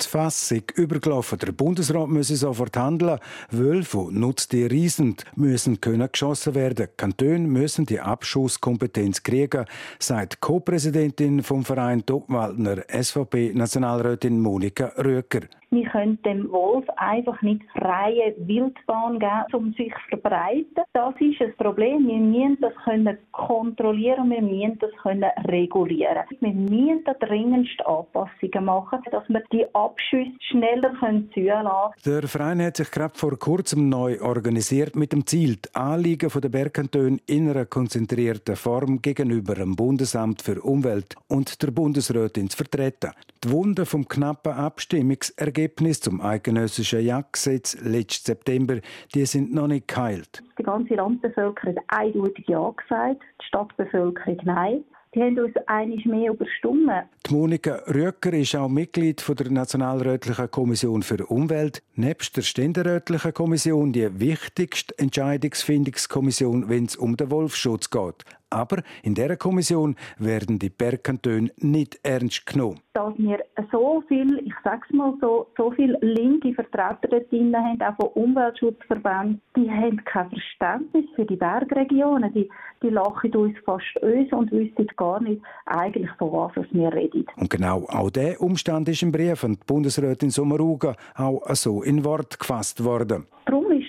Die 0.00 0.08
Fassung 0.08 0.62
übergelaufen. 0.74 1.38
Der 1.38 1.52
Bundesrat 1.52 2.08
müsse 2.08 2.36
sofort 2.36 2.76
handeln. 2.76 3.20
Wölfe, 3.50 4.08
Nutztiere 4.10 4.88
sind, 4.88 5.24
müssen 5.36 5.80
können 5.80 6.08
geschossen 6.10 6.54
werden. 6.54 6.88
Kantone 6.96 7.38
müssen 7.38 7.86
die 7.86 8.00
Abschusskompetenz 8.00 9.22
kriegen, 9.22 9.66
sagt 10.00 10.40
Co-Präsidentin 10.40 11.42
vom 11.42 11.64
Verein 11.64 12.04
Topwaldner 12.04 12.84
SVP-Nationalrätin 12.88 14.40
Monika 14.40 14.92
Röker. 14.96 15.42
Wir 15.74 15.88
können 15.88 16.22
dem 16.22 16.50
Wolf 16.52 16.84
einfach 16.96 17.40
nicht 17.42 17.62
freie 17.72 18.34
Wildbahn 18.38 19.18
geben, 19.18 19.54
um 19.54 19.72
sich 19.72 19.92
zu 19.92 20.18
verbreiten. 20.18 20.84
Das 20.92 21.14
ist 21.20 21.40
ein 21.40 21.54
Problem. 21.56 22.06
Wir 22.06 22.18
müssen 22.18 22.58
das 22.60 22.74
können 22.84 23.18
kontrollieren, 23.32 24.30
wir 24.30 24.42
müssen 24.42 24.78
das 24.78 24.90
können 25.02 25.30
regulieren. 25.48 26.24
Wir 26.40 26.52
müssen 26.52 27.04
da 27.04 27.14
dringendst 27.14 27.84
Anpassungen 27.86 28.64
machen, 28.64 29.00
dass 29.10 29.28
wir 29.28 29.42
die 29.52 29.66
Abschüsse 29.74 30.30
schneller 30.50 30.94
können 31.00 31.30
zulassen 31.34 31.94
Der 32.04 32.28
Verein 32.28 32.62
hat 32.62 32.76
sich 32.76 32.90
gerade 32.90 33.14
vor 33.18 33.38
kurzem 33.38 33.88
neu 33.88 34.20
organisiert 34.20 34.96
mit 34.96 35.12
dem 35.12 35.26
Ziel, 35.26 35.56
die 35.56 35.74
Anliegen 35.74 36.30
der 36.34 36.48
Bergkantone 36.48 37.18
in 37.26 37.50
einer 37.50 37.66
konzentrierten 37.66 38.56
Form 38.56 39.02
gegenüber 39.02 39.54
dem 39.54 39.76
Bundesamt 39.76 40.42
für 40.42 40.60
Umwelt 40.62 41.16
und 41.28 41.62
der 41.62 41.70
Bundesrätin 41.70 42.48
zu 42.48 42.56
vertreten. 42.56 43.10
Die 43.44 43.50
Wunden 43.50 43.84
vom 43.84 44.08
knappen 44.08 44.52
Abstimmungsergebnis 44.52 46.00
zum 46.00 46.22
eidgenössischen 46.22 47.04
Jagdgesetz 47.04 47.76
letzten 47.82 48.24
September, 48.24 48.78
die 49.14 49.26
sind 49.26 49.52
noch 49.52 49.66
nicht 49.66 49.86
geheilt. 49.86 50.42
Die 50.58 50.62
ganze 50.62 50.94
Landbevölkerung 50.94 51.76
hat 51.76 51.84
eindeutig 51.88 52.46
Ja 52.48 52.70
gesagt, 52.70 53.20
die 53.42 53.46
Stadtbevölkerung 53.46 54.38
nein. 54.44 54.84
Sie 55.12 55.20
haben 55.20 55.38
uns 55.38 55.54
einiges 55.66 56.06
mehr 56.06 56.32
überstimmt. 56.32 56.90
Die 57.28 57.34
Monika 57.34 57.82
Röcker 57.86 58.32
ist 58.32 58.56
auch 58.56 58.68
Mitglied 58.68 59.22
der 59.28 59.50
Nationalrätlichen 59.50 60.50
Kommission 60.50 61.02
für 61.02 61.26
Umwelt. 61.26 61.82
Nebst 61.94 62.36
der 62.38 62.42
Ständerätlichen 62.42 63.34
Kommission 63.34 63.92
die 63.92 64.18
wichtigste 64.18 64.98
Entscheidungsfindungskommission, 64.98 66.70
wenn 66.70 66.86
es 66.86 66.96
um 66.96 67.16
den 67.16 67.30
Wolfschutz 67.30 67.90
geht. 67.90 68.24
Aber 68.54 68.82
in 69.02 69.14
dieser 69.14 69.36
Kommission 69.36 69.96
werden 70.18 70.60
die 70.60 70.70
Bergkantone 70.70 71.50
nicht 71.56 71.98
ernst 72.04 72.46
genommen. 72.46 72.80
Dass 72.92 73.12
wir 73.18 73.40
so 73.72 74.04
viel, 74.06 74.38
ich 74.46 74.54
sag's 74.62 74.88
mal 74.92 75.14
so, 75.20 75.48
so 75.56 75.72
viele 75.72 75.98
linke 76.00 76.54
Vertreter 76.54 77.08
dort 77.10 77.32
drin 77.32 77.54
haben, 77.56 77.82
auch 77.82 77.96
von 77.96 78.22
Umweltschutzverbänden, 78.22 79.40
die 79.56 79.68
haben 79.68 80.04
kein 80.04 80.30
Verständnis 80.30 81.04
für 81.16 81.24
die 81.24 81.34
Bergregionen. 81.34 82.32
Die, 82.32 82.48
die 82.82 82.90
lachen 82.90 83.34
uns 83.34 83.56
fast 83.64 83.96
uns 84.00 84.32
und 84.32 84.52
wissen 84.52 84.86
gar 84.96 85.20
nicht 85.20 85.42
eigentlich, 85.66 86.10
von 86.18 86.32
was 86.32 86.66
wir 86.70 86.92
reden. 86.92 87.26
Und 87.36 87.50
genau 87.50 87.84
auch 87.88 88.10
dieser 88.10 88.40
Umstand 88.40 88.88
ist 88.88 89.02
im 89.02 89.10
Brief 89.10 89.40
von 89.40 89.58
Bundesrätin 89.66 90.30
Sommaruga 90.30 90.94
auch 91.16 91.42
so 91.54 91.82
in 91.82 92.04
Wort 92.04 92.38
gefasst 92.38 92.84
worden. 92.84 93.26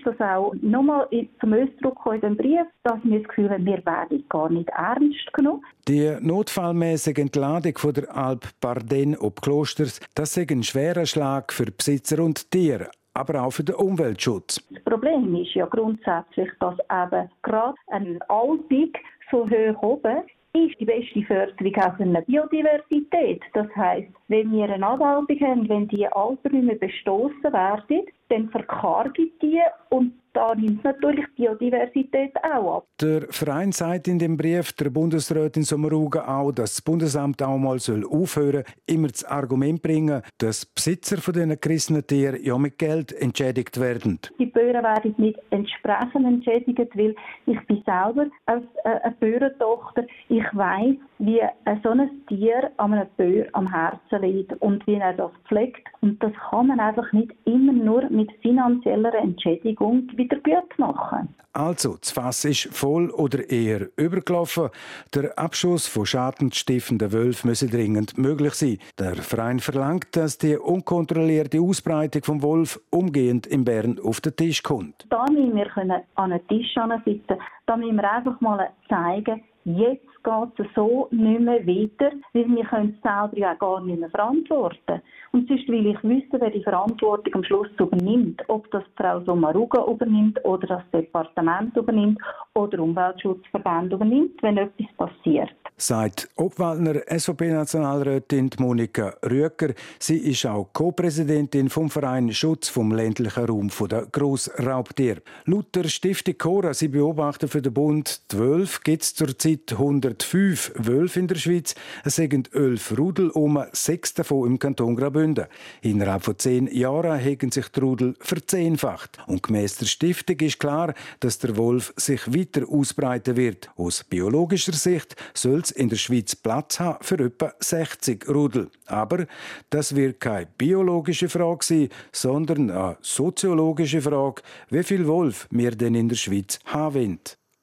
Ist 0.06 0.20
das 0.20 0.30
auch 0.30 0.54
nochmal 0.62 1.08
zum 1.40 1.54
Ausdruck 1.54 2.00
in 2.14 2.22
dem 2.22 2.38
Brief, 2.38 2.66
dass 2.84 3.00
wir 3.04 3.20
das 3.20 3.28
Gefühl 3.28 3.50
haben, 3.50 3.66
wir 3.66 3.84
werden 3.86 4.24
gar 4.30 4.50
nicht 4.50 4.70
ernst 4.70 5.34
genommen. 5.34 5.64
Die 5.88 6.16
notfallmäßige 6.22 7.18
Entladung 7.18 7.78
von 7.78 7.94
der 7.94 8.16
Alp 8.16 8.46
Barden 8.62 9.18
ob 9.18 9.42
Klosters, 9.42 10.00
das 10.14 10.38
ist 10.38 10.52
ein 10.52 10.64
schwerer 10.64 11.06
Schlag 11.06 11.52
für 11.52 11.66
Besitzer 11.66 12.24
und 12.24 12.52
Tiere 12.52 12.90
aber 13.18 13.44
auch 13.44 13.52
für 13.52 13.64
den 13.64 13.76
Umweltschutz. 13.76 14.62
Das 14.72 14.84
Problem 14.84 15.34
ist 15.36 15.54
ja 15.54 15.66
grundsätzlich, 15.68 16.50
dass 16.60 16.76
eben 16.92 17.30
gerade 17.44 17.76
eine 17.88 18.20
Alpung 18.28 18.92
so 19.32 19.50
hoch 19.50 19.82
oben 19.82 20.18
ist 20.56 20.80
die 20.80 20.86
beste 20.86 21.22
Förderung 21.24 21.76
auch 21.76 21.98
für 21.98 22.04
eine 22.04 22.22
Biodiversität. 22.22 23.42
Das 23.54 23.68
heißt, 23.76 24.08
wenn 24.30 24.52
wir 24.52 24.70
eine 24.70 24.86
Abwaltung 24.86 25.40
haben, 25.42 25.70
wenn 25.70 25.88
die 25.90 26.08
Alpen 26.08 26.52
nicht 26.54 26.66
mehr 26.66 26.76
bestoßen 26.76 27.44
werden, 27.44 28.06
dann 28.30 28.50
verkargen 28.50 29.32
die 29.42 29.60
und 29.90 30.14
da 30.36 30.54
nimmt 30.54 30.84
natürlich 30.84 31.26
die 31.38 31.44
Biodiversität 31.44 32.34
auch 32.44 32.78
ab. 32.78 32.88
Der 33.00 33.22
Verein 33.30 33.72
sagt 33.72 34.10
in 34.10 34.20
dem 34.20 34.36
Brief 34.36 34.74
der 34.74 34.90
Bundesrätin 34.90 35.64
Sommaruga 35.64 36.28
auch, 36.28 36.52
dass 36.52 36.76
das 36.76 36.82
Bundesamt 36.82 37.42
auch 37.42 37.58
mal 37.58 37.80
soll 37.80 38.06
aufhören 38.06 38.64
immer 38.86 39.08
das 39.08 39.24
Argument 39.24 39.82
bringen, 39.82 40.22
dass 40.38 40.66
Besitzer 40.66 41.18
von 41.18 41.34
diesen 41.34 41.58
gerissenen 41.62 42.06
Tieren 42.06 42.44
ja 42.44 42.58
mit 42.58 42.78
Geld 42.78 43.14
entschädigt 43.14 43.80
werden. 43.80 44.20
Die 44.38 44.48
Bauern 44.48 44.84
werden 44.84 45.16
nicht 45.18 45.40
entsprechend 45.52 46.26
entschädigt, 46.26 46.92
weil 46.96 47.16
ich 47.46 47.68
bin 47.68 47.82
selber 47.86 48.26
als 48.46 48.66
äh, 48.84 48.90
eine 48.90 49.16
Bauerntochter. 49.18 50.06
Ich 50.28 50.44
weiß, 50.52 50.96
wie 51.20 51.42
so 51.84 51.90
ein 51.90 52.10
Tier 52.28 52.72
an 52.78 52.94
einem 52.94 53.08
Bauer 53.18 53.46
am 53.54 53.72
Herzen 53.72 54.22
liegt 54.22 54.54
und 54.62 54.86
wie 54.88 54.96
er 54.96 55.14
das 55.14 55.32
pflegt. 55.48 55.88
Und 56.02 56.22
das 56.22 56.34
kann 56.50 56.68
man 56.68 56.80
einfach 56.80 57.12
nicht 57.14 57.32
immer 57.46 57.74
nur 57.74 58.10
mit 58.10 58.32
finanzieller 58.42 59.14
Entschädigung 59.16 60.10
wieder 60.16 60.38
gut 60.38 60.78
machen. 60.78 61.30
Also, 61.54 61.96
das 61.96 62.12
Fass 62.12 62.44
ist 62.44 62.68
voll 62.76 63.10
oder 63.12 63.50
eher 63.50 63.88
übergelaufen. 63.96 64.70
Der 65.14 65.40
Abschuss 65.40 65.88
von 65.88 66.06
schadensstiftenden 66.06 67.14
Wölfen 67.14 67.50
müsse 67.50 67.70
dringend 67.70 68.18
möglich 68.18 68.56
sein. 68.56 68.78
Der 69.00 69.16
Verein 69.16 69.60
verlangt, 69.60 70.18
dass 70.18 70.38
die 70.38 70.58
unkontrollierte 70.58 71.62
Ausbreitung 71.62 72.24
vom 72.24 72.42
Wolf 72.42 72.82
umgehend 72.90 73.48
in 73.48 73.64
Bern 73.64 74.00
auf 74.04 74.20
den 74.20 74.36
Tisch 74.36 74.64
kommt. 74.64 75.08
Da 75.10 75.24
müssen 75.32 75.56
wir 75.56 76.04
an 76.16 76.32
den 76.32 76.46
Tisch 76.50 76.76
sitzen. 77.06 77.38
Da 77.68 77.78
müssen 77.78 77.96
wir 77.96 78.12
einfach 78.12 78.42
mal 78.42 78.70
zeigen, 78.90 79.42
jetzt 79.66 80.24
geht 80.24 80.60
es 80.60 80.74
so 80.76 81.08
nicht 81.12 81.40
mehr 81.40 81.66
weiter, 81.68 82.12
weil 82.34 82.48
wir 82.48 82.66
können 82.66 82.96
es 82.96 83.02
selber 83.02 83.38
ja 83.38 83.54
gar 83.56 83.82
nicht 83.82 84.00
mehr 84.00 84.10
verantworten. 84.10 85.02
Und 85.32 85.48
sonst 85.48 85.68
will 85.68 85.88
ich 85.88 86.04
wissen, 86.04 86.40
wer 86.40 86.50
die 86.50 86.64
Verantwortung 86.64 87.36
am 87.36 87.44
Schluss 87.44 87.68
übernimmt. 87.80 88.42
Ob 88.48 88.70
das 88.72 88.84
Frau 88.96 89.20
Sommaruga 89.22 89.86
übernimmt 89.86 90.44
oder 90.46 90.68
das 90.68 90.84
Departement 90.94 91.76
übernimmt 91.76 92.20
oder 92.54 92.80
Umweltschutzverband 92.80 93.92
übernimmt, 93.92 94.42
wenn 94.42 94.58
etwas 94.58 94.88
passiert. 94.98 95.65
Sagt 95.78 96.30
Obwaldner 96.38 97.02
SVP-Nationalrätin 97.10 98.50
Monika 98.60 99.14
Rüecker. 99.30 99.74
Sie 100.00 100.20
ist 100.20 100.46
auch 100.46 100.70
Co-Präsidentin 100.72 101.70
vom 101.70 101.90
Verein 101.90 102.34
Schutz 102.34 102.70
vom 102.70 102.94
ländlichen 102.94 103.44
Raum 103.44 103.70
der 103.90 104.06
Grossraubtier. 104.10 105.22
Laut 105.44 105.76
der 105.76 105.90
Stiftung 105.90 106.38
Cora, 106.38 106.74
sie 106.74 106.88
beobachten 106.88 107.50
für 107.50 107.62
den 107.62 107.74
Bund 107.74 108.22
12, 108.30 108.84
gibt 108.84 109.04
es 109.04 109.16
zurzeit 109.16 109.74
105 109.74 110.72
Wölfe 110.78 111.20
in 111.20 111.28
der 111.28 111.36
Schweiz. 111.36 111.76
Es 112.06 112.16
sind 112.16 112.56
11 112.56 112.98
Rudel 112.98 113.30
um, 113.32 113.62
sechs 113.74 114.14
davon 114.14 114.52
im 114.52 114.60
Kanton 114.60 114.96
Graubünden. 114.96 115.48
Innerhalb 115.82 116.24
von 116.24 116.40
zehn 116.40 116.68
Jahren 116.68 117.20
haben 117.20 117.52
sich 117.52 117.68
die 117.68 117.80
Rudel 117.82 118.16
verzehnfacht. 118.22 119.18
Und 119.28 119.44
gemäss 119.44 119.76
der 119.76 119.88
Stiftung 119.88 120.38
ist 120.40 120.58
klar, 120.58 120.94
dass 121.20 121.40
der 121.40 121.58
Wolf 121.58 121.94
sich 121.98 122.34
weiter 122.34 122.66
ausbreiten 122.70 123.36
wird. 123.36 123.70
Aus 123.76 124.06
biologischer 124.06 124.72
Sicht 124.72 125.18
soll 125.34 125.65
es 125.66 125.72
in 125.72 125.90
der 125.90 125.98
Schweiz 125.98 126.36
Platz 126.36 126.80
haben 126.80 127.04
für 127.04 127.20
etwa 127.20 127.54
60 127.60 128.28
Rudel. 128.30 128.70
Aber 128.86 129.26
das 129.70 129.96
wird 129.96 130.20
keine 130.20 130.48
biologische 130.58 131.30
Frage 131.30 131.66
sein, 131.66 131.90
sondern 132.12 132.70
eine 132.72 132.98
soziologische 133.02 134.02
Frage, 134.02 134.42
wie 134.70 134.84
viel 134.84 135.08
Wolf 135.08 135.48
wir 135.52 135.72
denn 135.72 135.96
in 135.96 136.10
der 136.10 136.16
Schweiz 136.16 136.60
haben. 136.66 137.20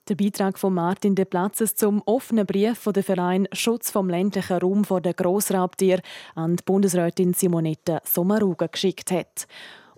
Der 0.08 0.16
Beitrag 0.16 0.58
von 0.58 0.74
Martin 0.74 1.14
de 1.14 1.24
Platzes 1.24 1.76
zum 1.76 2.02
offenen 2.06 2.44
Brief 2.44 2.76
von 2.76 2.92
der 2.92 3.04
Verein 3.04 3.46
Schutz 3.52 3.90
vom 3.90 4.10
ländlichen 4.10 4.58
Raum 4.58 4.84
vor 4.84 5.00
der 5.00 5.14
Grossraubtier 5.14 6.00
an 6.34 6.56
die 6.56 6.62
Bundesrätin 6.64 7.34
Simonetta 7.34 8.00
Sommaruga 8.04 8.66
geschickt 8.66 9.12
hat. 9.12 9.46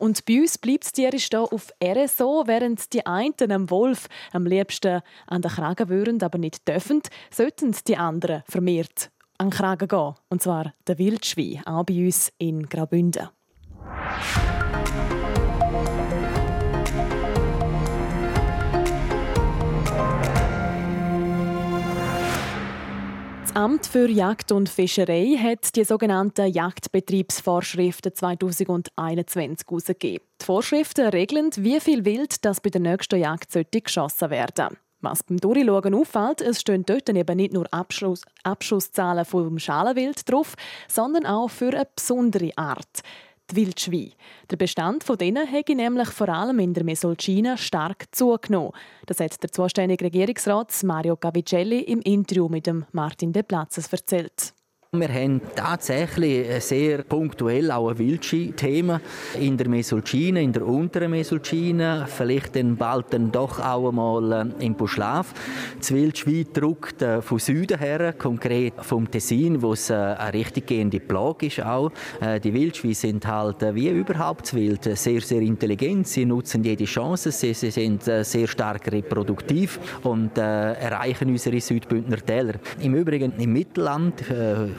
Und 0.04 0.26
bei 0.26 0.38
uns 0.38 0.58
bleibt 0.58 0.84
es 0.84 0.92
tierisch 0.92 1.28
hier 1.30 1.50
auf 1.50 1.72
RSO, 1.82 2.42
während 2.46 2.92
die 2.92 3.06
einen 3.06 3.50
am 3.50 3.70
Wolf 3.70 4.06
am 4.32 4.44
liebsten 4.44 5.00
an 5.26 5.40
den 5.40 5.50
Kragen 5.50 5.88
würden, 5.88 6.22
aber 6.22 6.36
nicht 6.36 6.68
dürfen, 6.68 7.00
sollten 7.30 7.74
die 7.88 7.96
anderen 7.96 8.42
vermehrt 8.46 9.10
an 9.38 9.48
den 9.48 9.56
Kragen 9.56 9.88
gehen. 9.88 10.14
Und 10.28 10.42
zwar 10.42 10.74
der 10.86 10.98
Wildschwein, 10.98 11.62
auch 11.64 11.84
bei 11.84 12.04
uns 12.04 12.30
in 12.36 12.68
Graubünden. 12.68 13.30
Das 23.54 23.62
Amt 23.62 23.86
für 23.86 24.10
Jagd 24.10 24.50
und 24.50 24.68
Fischerei 24.68 25.38
hat 25.40 25.76
die 25.76 25.84
sogenannten 25.84 26.52
Jagdbetriebsvorschriften 26.52 28.12
2021 28.12 29.68
herausgegeben. 29.68 30.26
Die 30.40 30.44
Vorschriften 30.44 31.06
regeln, 31.10 31.50
wie 31.58 31.78
viel 31.78 32.04
Wild 32.04 32.44
das 32.44 32.60
bei 32.60 32.70
der 32.70 32.80
nächsten 32.80 33.20
Jagd 33.20 33.56
geschossen 33.70 34.30
werden 34.30 34.76
was 35.04 35.22
beim 35.22 35.36
Durchschauen 35.36 35.94
auffällt, 35.94 36.40
es 36.40 36.62
stehen 36.62 36.84
dort 36.84 37.08
eben 37.08 37.36
nicht 37.36 37.52
nur 37.52 37.72
Abschuss, 37.72 38.22
Abschusszahlen 38.42 39.24
vom 39.24 39.58
Schalenwild 39.58 40.28
drauf, 40.28 40.54
sondern 40.88 41.26
auch 41.26 41.50
für 41.50 41.68
eine 41.68 41.86
besondere 41.94 42.50
Art 42.56 43.02
die 43.50 43.56
Wildschweine. 43.56 44.12
Der 44.50 44.56
Bestand 44.56 45.04
von 45.04 45.18
denen 45.18 45.46
hätte 45.46 45.74
nämlich 45.74 46.08
vor 46.08 46.28
allem 46.28 46.58
in 46.58 46.74
der 46.74 46.84
Mesolcina 46.84 47.56
stark 47.56 48.06
zugenommen. 48.12 48.72
Das 49.06 49.20
hat 49.20 49.42
der 49.42 49.52
zuständige 49.52 50.04
Regierungsrat 50.04 50.72
Mario 50.82 51.16
Cavicelli 51.16 51.80
im 51.80 52.00
Interview 52.00 52.48
mit 52.48 52.66
dem 52.66 52.86
Martin 52.92 53.32
De 53.32 53.42
Platzes 53.42 53.92
erzählt. 53.92 54.54
Wir 55.00 55.08
haben 55.08 55.40
tatsächlich 55.56 56.62
sehr 56.62 57.02
punktuell 57.02 57.72
auch 57.72 57.90
ein 57.90 57.98
Wildski-Thema 57.98 59.00
in 59.40 59.56
der 59.56 59.68
Mesolcina, 59.68 60.38
in 60.38 60.52
der 60.52 60.64
unteren 60.64 61.10
Mesolcina, 61.10 62.06
vielleicht 62.06 62.54
dann 62.54 62.76
bald 62.76 63.06
dann 63.10 63.32
doch 63.32 63.58
auch 63.58 63.88
einmal 63.88 64.52
äh, 64.60 64.64
im 64.64 64.74
Buschlaf. 64.74 65.34
Das 65.78 65.92
Wildschwein 65.92 66.46
drückt 66.52 67.02
äh, 67.02 67.20
von 67.22 67.40
Süden 67.40 67.78
her, 67.78 68.12
konkret 68.12 68.74
vom 68.82 69.10
Tessin, 69.10 69.60
wo 69.60 69.72
es 69.72 69.90
äh, 69.90 69.94
eine 69.94 70.32
richtig 70.32 70.68
gehende 70.68 71.00
Plage 71.00 71.46
ist 71.46 71.60
auch. 71.60 71.90
Die 72.42 72.54
Wildschweine 72.54 72.94
sind 72.94 73.26
halt 73.26 73.74
wie 73.74 73.88
überhaupt 73.88 74.42
das 74.42 74.54
Wild 74.54 74.84
sehr, 74.96 75.20
sehr 75.20 75.40
intelligent. 75.40 76.06
Sie 76.06 76.24
nutzen 76.24 76.62
jede 76.62 76.84
Chance, 76.84 77.32
sie, 77.32 77.52
sie 77.52 77.70
sind 77.70 78.04
sehr 78.04 78.46
stark 78.46 78.90
reproduktiv 78.92 79.80
und 80.04 80.38
äh, 80.38 80.74
erreichen 80.74 81.30
unsere 81.30 81.60
Südbündner 81.60 82.18
Täler. 82.18 82.54
Im 82.80 82.94
Übrigen 82.94 83.32
im 83.38 83.52
Mittelland 83.52 84.22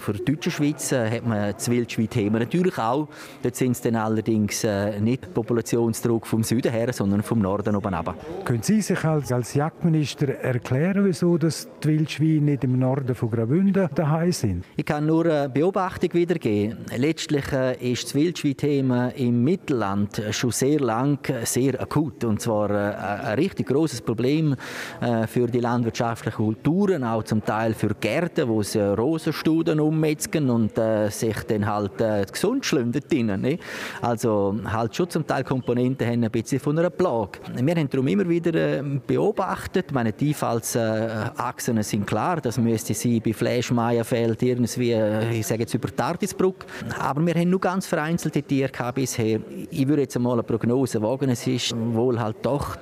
auf 0.09 0.17
der 0.17 0.25
deutschen 0.25 0.51
Schweiz 0.51 0.91
äh, 0.91 1.09
hat 1.09 1.25
man 1.25 1.53
das 1.53 1.69
Wildschwein-Thema 1.69 2.39
natürlich 2.39 2.77
auch. 2.77 3.07
Dort 3.41 3.55
sind 3.55 3.71
es 3.71 3.81
dann 3.81 3.95
allerdings 3.95 4.63
äh, 4.63 4.99
nicht 4.99 5.33
Populationsdruck 5.33 6.27
vom 6.27 6.43
Süden 6.43 6.71
her, 6.71 6.93
sondern 6.93 7.23
vom 7.23 7.39
Norden 7.39 7.75
oben 7.75 7.93
runter. 7.93 8.15
Können 8.43 8.61
Sie 8.61 8.81
sich 8.81 9.03
als, 9.03 9.31
als 9.31 9.53
Jagdminister 9.53 10.29
erklären, 10.39 11.05
wieso 11.05 11.37
dass 11.37 11.67
die 11.83 11.89
Wildschweine 11.89 12.41
nicht 12.41 12.63
im 12.63 12.77
Norden 12.77 13.15
von 13.15 13.31
Graubünden 13.31 13.89
daheim 13.95 14.31
sind? 14.31 14.65
Ich 14.75 14.85
kann 14.85 15.05
nur 15.05 15.25
eine 15.25 15.49
Beobachtung 15.49 16.13
wiedergeben. 16.13 16.77
Letztlich 16.95 17.51
äh, 17.51 17.91
ist 17.91 18.05
das 18.05 18.15
Wildschwein-Thema 18.15 19.09
im 19.09 19.43
Mittelland 19.43 20.21
schon 20.31 20.51
sehr 20.51 20.79
lang 20.79 21.19
sehr 21.43 21.81
akut 21.81 22.23
und 22.23 22.41
zwar 22.41 22.69
äh, 22.69 22.95
ein 22.95 23.35
richtig 23.35 23.67
großes 23.67 24.01
Problem 24.01 24.55
äh, 25.01 25.27
für 25.27 25.47
die 25.47 25.59
landwirtschaftlichen 25.59 26.45
Kulturen, 26.45 27.03
auch 27.03 27.23
zum 27.23 27.43
Teil 27.43 27.73
für 27.73 27.95
Gärten, 27.95 28.47
wo 28.47 28.61
sie 28.61 28.79
Rosenstuden 28.79 29.79
ummetzgen 29.95 30.49
und 30.49 30.77
äh, 30.77 31.09
sich 31.09 31.37
dann 31.47 31.65
halt 31.65 31.99
äh, 32.01 32.25
gesund 32.31 32.65
schlünden 32.65 33.01
drinnen. 33.09 33.41
Ne? 33.41 33.57
Also 34.01 34.55
halt 34.65 34.95
schon 34.95 35.09
zum 35.09 35.25
Teil 35.25 35.43
Komponenten 35.43 36.05
haben 36.07 36.23
ein 36.23 36.31
bisschen 36.31 36.59
von 36.59 36.77
einer 36.77 36.89
Plage. 36.89 37.39
Wir 37.55 37.75
haben 37.75 37.89
darum 37.89 38.07
immer 38.07 38.27
wieder 38.27 38.53
äh, 38.53 38.83
beobachtet, 39.05 39.91
meine 39.91 40.13
Einfallsachsen 40.19 41.81
sind 41.83 42.05
klar, 42.05 42.41
das 42.41 42.57
müsste 42.57 42.93
sie 42.93 43.19
bei 43.19 43.33
Fleischmeierfeld 43.33 44.41
irgendwie, 44.43 44.91
äh, 44.91 45.39
ich 45.39 45.47
sage 45.47 45.61
jetzt 45.61 45.73
über 45.73 45.93
Tardisbruck, 45.95 46.65
aber 46.99 47.25
wir 47.25 47.33
haben 47.33 47.49
nur 47.49 47.59
ganz 47.59 47.87
vereinzelte 47.87 48.43
Tiere 48.43 48.71
bisher. 48.93 49.39
Ich 49.71 49.87
würde 49.87 50.03
jetzt 50.03 50.15
einmal 50.15 50.33
eine 50.33 50.43
Prognose 50.43 51.01
wagen, 51.01 51.29
es 51.29 51.47
ist 51.47 51.75
wohl 51.75 52.19
halt 52.19 52.37
doch 52.41 52.77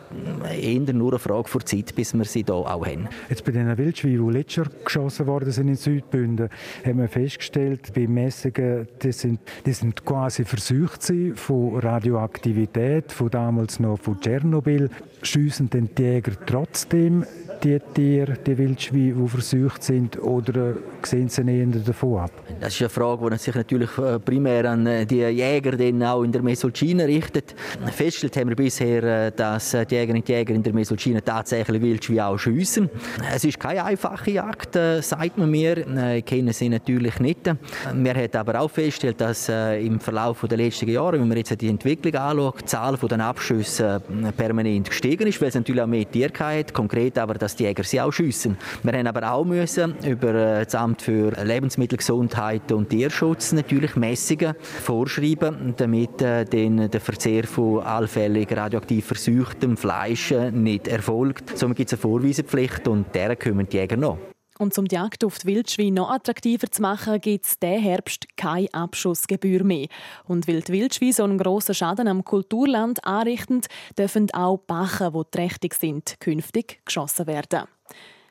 eher 0.52 0.94
nur 0.94 1.12
eine 1.12 1.20
Frage 1.20 1.48
vor 1.48 1.64
Zeit, 1.66 1.94
bis 1.96 2.14
wir 2.14 2.26
sie 2.26 2.44
hier 2.46 2.56
auch 2.56 2.86
haben. 2.86 3.08
Jetzt 3.30 3.44
bei 3.44 3.52
den 3.52 3.78
Wildschweinen, 3.78 4.28
die 4.28 4.34
letztes 4.38 4.56
Jahr 4.58 4.68
geschossen 4.84 5.28
worden 5.28 5.52
sind 5.52 5.68
in 5.68 5.76
Südbünden, 5.76 6.50
haben 6.94 7.02
wir 7.02 7.10
festgestellt, 7.10 7.92
bei 7.96 8.08
Messungen, 8.08 8.88
die 9.02 9.12
sind, 9.12 9.40
die 9.66 9.74
sind 9.74 10.06
quasi 10.06 10.46
versucht 10.46 11.12
von 11.36 11.80
Radioaktivität, 11.80 13.12
von 13.12 13.32
damals 13.32 13.80
noch 13.80 13.98
von 14.00 14.20
Tschernobyl. 14.22 14.92
Schiessen 15.24 15.72
den 15.72 15.90
Jäger 15.98 16.34
trotzdem 16.46 17.26
die 17.64 17.80
Tiere, 17.94 18.34
die 18.46 18.58
Wildschweine, 18.58 19.14
die 19.14 19.28
versucht 19.28 19.84
sind, 19.84 20.22
oder 20.22 20.76
sehen 21.04 21.30
sie 21.30 21.44
eher 21.44 21.66
davon 21.68 22.20
ab? 22.20 22.32
Das 22.60 22.74
ist 22.74 22.82
eine 22.82 22.90
Frage, 22.90 23.30
die 23.30 23.38
sich 23.38 23.56
natürlich 23.56 23.98
äh, 23.98 24.20
primär 24.20 24.70
an 24.70 24.86
äh, 24.86 25.06
die 25.06 25.22
Jäger 25.22 25.74
auch 26.10 26.24
in 26.24 26.32
der 26.32 26.42
Mesolcina 26.42 27.06
richtet. 27.06 27.56
Festgestellt 27.92 28.38
haben 28.38 28.50
wir 28.50 28.56
bisher, 28.56 29.04
äh, 29.04 29.32
dass 29.32 29.72
die 29.72 29.96
Jägerinnen 29.96 30.22
und 30.22 30.30
Jäger 30.30 30.54
in 30.54 30.64
der 30.64 30.74
Mesolcina 30.74 31.22
tatsächlich 31.22 31.82
Wildschweine 31.82 32.26
auch 32.26 32.38
schiessen. 32.38 32.90
Es 33.34 33.46
ist 33.46 33.60
keine 33.60 33.86
einfache 33.86 34.32
Jagd, 34.32 34.78
sagt 35.02 35.38
man 35.38 35.50
mir. 35.50 36.18
Ich 36.18 36.26
kenne 36.26 36.52
sie 36.54 36.70
natürlich 36.86 37.20
nicht. 37.20 37.46
Wir 37.94 38.14
haben 38.14 38.30
aber 38.34 38.62
auch 38.62 38.70
festgestellt, 38.70 39.22
dass 39.22 39.50
im 39.50 40.00
Verlauf 40.00 40.46
der 40.50 40.58
letzten 40.58 40.90
Jahre, 40.90 41.14
wenn 41.14 41.28
man 41.28 41.38
jetzt 41.38 41.60
die 41.60 41.70
Entwicklung 41.70 42.14
anschaut, 42.16 42.62
die 42.62 42.66
Zahl 42.66 42.98
der 42.98 43.20
Abschüsse 43.20 44.02
permanent 44.36 44.90
gestiegen 44.90 45.28
ist, 45.28 45.42
weil 45.42 45.50
es 45.50 45.56
natürlich 45.56 45.82
auch 45.82 45.88
mehr 45.88 46.10
Tiere 46.10 46.32
hat. 46.40 46.74
Konkret 46.74 47.18
aber, 47.18 47.36
dass 47.36 47.56
die 47.56 47.64
Jäger 47.64 47.84
sie 47.84 48.02
auch 48.02 48.12
schiessen. 48.12 48.58
Wir 48.84 48.94
haben 48.94 49.08
aber 49.08 49.32
auch 49.32 49.46
müssen 49.46 49.96
über 50.06 50.34
das 50.34 50.76
Amt 50.76 51.02
für 51.02 51.32
Lebensmittelgesundheit 51.44 52.72
und 52.72 52.90
Tierschutz 52.90 53.54
natürlich 53.54 53.96
Messungen 53.96 54.56
vorschreiben, 54.62 55.74
damit 55.78 56.22
äh, 56.22 56.46
den, 56.46 56.90
der 56.90 57.02
Verzehr 57.02 57.46
von 57.46 57.82
allfällig 57.82 58.56
radioaktiv 58.56 59.06
versuchtem 59.06 59.78
Fleisch 59.78 60.32
äh, 60.32 60.52
nicht 60.52 60.88
erfolgt. 60.88 61.58
Somit 61.58 61.78
gibt 61.78 61.92
es 61.92 61.94
eine 61.94 62.02
Vorweisepflicht 62.02 62.88
und 62.88 63.14
deren 63.14 63.38
kümmern 63.38 63.68
die 63.70 63.78
Jäger 63.78 63.98
noch. 63.98 64.33
Und 64.60 64.78
um 64.78 64.88
die 64.88 64.96
Jagd 64.96 65.24
auf 65.24 65.40
die 65.40 65.48
Wildschweine 65.48 65.92
noch 65.92 66.12
attraktiver 66.12 66.70
zu 66.70 66.82
machen, 66.82 67.20
gibt 67.20 67.46
es 67.46 67.60
diesen 67.60 67.82
Herbst 67.82 68.28
keine 68.38 68.74
Abschussgebühr 68.74 69.64
mehr. 69.64 69.88
Und 70.26 70.48
weil 70.48 70.62
die 70.62 70.74
Wildschweine 70.74 71.14
so 71.14 71.24
einen 71.24 71.38
grossen 71.38 71.76
Schaden 71.76 72.08
am 72.08 72.24
Kulturland 72.24 73.04
anrichten, 73.06 73.62
dürfen 73.98 74.32
auch 74.32 74.58
Bachen, 74.58 75.14
die 75.14 75.32
trächtig 75.32 75.74
sind, 75.74 76.20
künftig 76.20 76.82
geschossen 76.86 77.28
werden. 77.28 77.68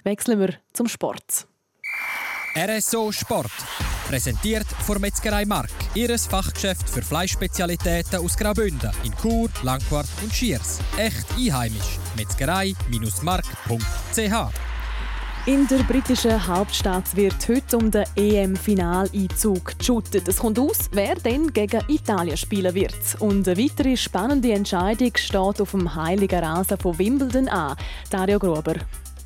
Wechseln 0.05 0.41
wir 0.41 0.55
zum 0.73 0.89
Sport. 0.89 1.47
RSO 2.55 3.13
Sport. 3.13 3.53
Präsentiert 4.09 4.67
von 4.67 5.01
Metzgerei 5.01 5.47
Mark. 5.47 5.71
Ihres 5.95 6.27
Fachgeschäft 6.27 6.89
für 6.89 7.01
Fleischspezialitäten 7.01 8.19
aus 8.19 8.37
Graubünden 8.37 8.91
in 9.05 9.17
Chur, 9.17 9.49
Langquart 9.63 10.09
und 10.23 10.35
Schiers. 10.35 10.81
Echt 10.99 11.25
einheimisch. 11.39 11.99
Metzgerei-mark.ch 12.17 14.62
in 15.47 15.67
der 15.67 15.79
britischen 15.79 16.47
Hauptstadt 16.47 17.17
wird 17.17 17.49
heute 17.49 17.77
um 17.77 17.91
den 17.91 18.05
EM-Finaleinzug 18.15 19.77
geshootet. 19.77 20.29
Es 20.29 20.39
kommt 20.39 20.59
aus, 20.59 20.89
wer 20.93 21.17
denn 21.17 21.53
gegen 21.53 21.83
Italien 21.89 22.37
spielen 22.37 22.73
wird. 22.75 22.95
Und 23.19 23.49
eine 23.49 23.59
weitere 23.59 23.97
spannende 23.97 24.53
Entscheidung 24.53 25.11
steht 25.17 25.61
auf 25.61 25.73
dem 25.73 25.93
heiligen 25.95 26.45
Rasen 26.45 26.79
von 26.79 26.97
Wimbledon 26.97 27.49
an. 27.49 27.77
Dario 28.09 28.39
Gruber. 28.39 28.75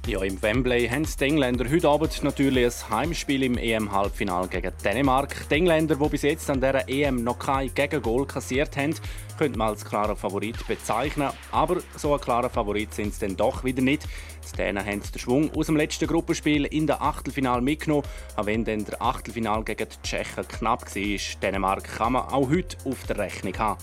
Ja, 0.06 0.22
im 0.22 0.40
Wembley 0.40 0.88
haben 0.88 1.04
die 1.04 1.24
Engländer 1.24 1.68
heute 1.68 1.88
Abend 1.88 2.22
natürlich 2.22 2.64
ein 2.64 2.90
Heimspiel 2.96 3.42
im 3.42 3.58
EM-Halbfinale 3.58 4.46
gegen 4.46 4.70
Dänemark. 4.84 5.48
Die 5.48 5.54
Engländer, 5.56 5.96
die 5.96 6.08
bis 6.08 6.22
jetzt 6.22 6.48
an 6.48 6.60
dieser 6.60 6.88
EM 6.88 7.24
noch 7.24 7.40
kein 7.40 7.74
Gegengol 7.74 8.24
kassiert 8.24 8.76
haben, 8.76 8.94
könnte 9.36 9.58
man 9.58 9.70
als 9.70 9.84
klarer 9.84 10.14
Favorit 10.14 10.64
bezeichnen. 10.68 11.30
Aber 11.50 11.78
so 11.96 12.14
ein 12.14 12.20
klarer 12.20 12.50
Favorit 12.50 12.94
sind 12.94 13.14
sie 13.14 13.26
dann 13.26 13.36
doch 13.36 13.64
wieder 13.64 13.82
nicht. 13.82 14.04
Die 14.52 14.56
Dänen 14.56 14.86
haben 14.86 15.02
den 15.02 15.18
Schwung 15.18 15.52
aus 15.56 15.66
dem 15.66 15.76
letzten 15.76 16.06
Gruppenspiel 16.06 16.66
in 16.66 16.86
der 16.86 17.02
Achtelfinal 17.02 17.60
mitgenommen, 17.60 18.06
auch 18.36 18.46
wenn 18.46 18.64
dann 18.64 18.84
der 18.84 19.02
Achtelfinal 19.02 19.64
gegen 19.64 19.88
die 19.88 20.08
Tschechen 20.08 20.46
knapp 20.46 20.82
war. 20.82 21.40
Dänemark 21.42 21.82
kann 21.82 22.12
man 22.12 22.28
auch 22.28 22.48
heute 22.48 22.76
auf 22.84 23.02
der 23.08 23.18
Rechnung 23.18 23.58
haben. 23.58 23.82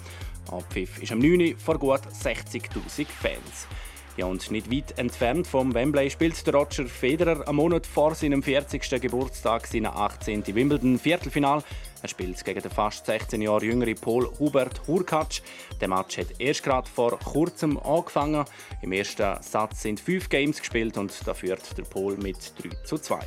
Abpfiff 0.49 1.03
ist 1.03 1.11
am 1.11 1.19
9. 1.19 1.57
vor 1.57 1.77
gut 1.77 2.01
60'000 2.01 3.07
Fans. 3.07 3.67
Ja, 4.15 4.27
und 4.27 4.51
nicht 4.51 4.71
weit 4.71 4.99
entfernt 4.99 5.47
vom 5.47 5.73
Wembley 5.73 6.07
spielt 6.11 6.45
der 6.45 6.53
Roger 6.53 6.85
Federer 6.85 7.47
am 7.47 7.55
Monat 7.55 7.87
vor 7.87 8.13
seinem 8.13 8.43
40. 8.43 9.01
Geburtstag 9.01 9.65
seine 9.65 9.95
18. 9.95 10.45
Wimbledon 10.53 10.99
Viertelfinal. 10.99 11.63
Er 12.03 12.07
spielt 12.07 12.45
gegen 12.45 12.61
den 12.61 12.69
fast 12.69 13.07
16 13.07 13.41
Jahre 13.41 13.65
jüngeren 13.65 13.95
Paul 13.95 14.29
Hubert 14.37 14.81
Hurkacz. 14.85 15.41
Der 15.81 15.87
Match 15.87 16.19
hat 16.19 16.27
erst 16.37 16.61
gerade 16.61 16.87
vor 16.87 17.17
kurzem 17.17 17.79
angefangen. 17.79 18.45
Im 18.83 18.91
ersten 18.91 19.41
Satz 19.41 19.81
sind 19.81 19.99
fünf 19.99 20.29
Games 20.29 20.59
gespielt 20.59 20.95
und 20.99 21.11
da 21.25 21.33
führt 21.33 21.75
der 21.75 21.83
Paul 21.83 22.15
mit 22.17 22.37
3 22.61 22.69
zu 22.83 22.99
2. 22.99 23.19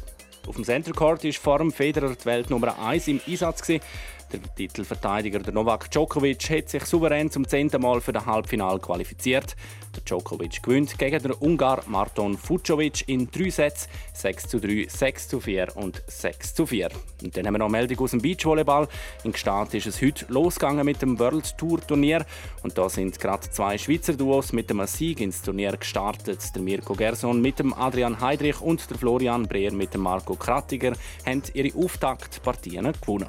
Auf 0.46 0.54
dem 0.54 0.64
Center 0.64 0.92
Court 0.92 1.24
ist 1.24 1.38
vor 1.38 1.58
dem 1.58 1.72
Federer 1.72 2.14
die 2.14 2.24
Welt 2.26 2.50
Nummer 2.50 2.78
1 2.78 3.08
im 3.08 3.20
Einsatz. 3.26 3.62
Gewesen. 3.62 3.82
Der 4.32 4.42
Titelverteidiger 4.56 5.38
der 5.38 5.54
Novak 5.54 5.88
Djokovic 5.88 6.50
hat 6.50 6.68
sich 6.68 6.84
souverän 6.84 7.30
zum 7.30 7.46
zehnten 7.46 7.80
Mal 7.80 8.00
für 8.00 8.12
das 8.12 8.26
Halbfinale 8.26 8.80
qualifiziert. 8.80 9.54
Der 9.94 10.02
Djokovic 10.02 10.62
gewinnt 10.64 10.98
gegen 10.98 11.22
den 11.22 11.30
Ungar 11.32 11.84
Marton 11.86 12.36
Fucovic 12.36 13.08
in 13.08 13.30
drei 13.30 13.50
Sätzen 13.50 13.88
6 14.14 14.48
zu 14.48 14.58
3, 14.58 14.86
6 14.88 15.28
zu 15.28 15.40
4 15.40 15.76
und 15.76 16.02
6 16.08 16.54
zu 16.54 16.66
4. 16.66 16.88
Und 17.22 17.36
dann 17.36 17.46
haben 17.46 17.54
wir 17.54 17.58
noch 17.58 17.66
eine 17.66 17.78
Meldung 17.78 18.00
aus 18.00 18.10
dem 18.10 18.20
Beachvolleyball. 18.20 18.88
In 19.22 19.32
Gstaad 19.32 19.74
ist 19.74 19.86
es 19.86 20.02
heute 20.02 20.26
losgegangen 20.28 20.84
mit 20.84 21.00
dem 21.02 21.18
World 21.20 21.56
Tour 21.56 21.80
Turnier 21.86 22.26
und 22.64 22.76
da 22.76 22.88
sind 22.88 23.20
gerade 23.20 23.48
zwei 23.50 23.78
Schweizer 23.78 24.14
Duos 24.14 24.52
mit 24.52 24.68
dem 24.70 24.84
Sieg 24.86 25.20
ins 25.20 25.40
Turnier 25.40 25.76
gestartet. 25.76 26.52
Der 26.52 26.62
Mirko 26.62 26.94
Gerson 26.94 27.40
mit 27.40 27.60
dem 27.60 27.72
Adrian 27.72 28.20
Heidrich 28.20 28.60
und 28.60 28.90
der 28.90 28.98
Florian 28.98 29.44
Breer 29.44 29.72
mit 29.72 29.94
dem 29.94 30.00
Marco 30.00 30.34
Krattiger 30.34 30.94
haben 31.24 31.42
ihre 31.54 31.78
Auftaktpartien 31.78 32.92
gewonnen. 33.00 33.28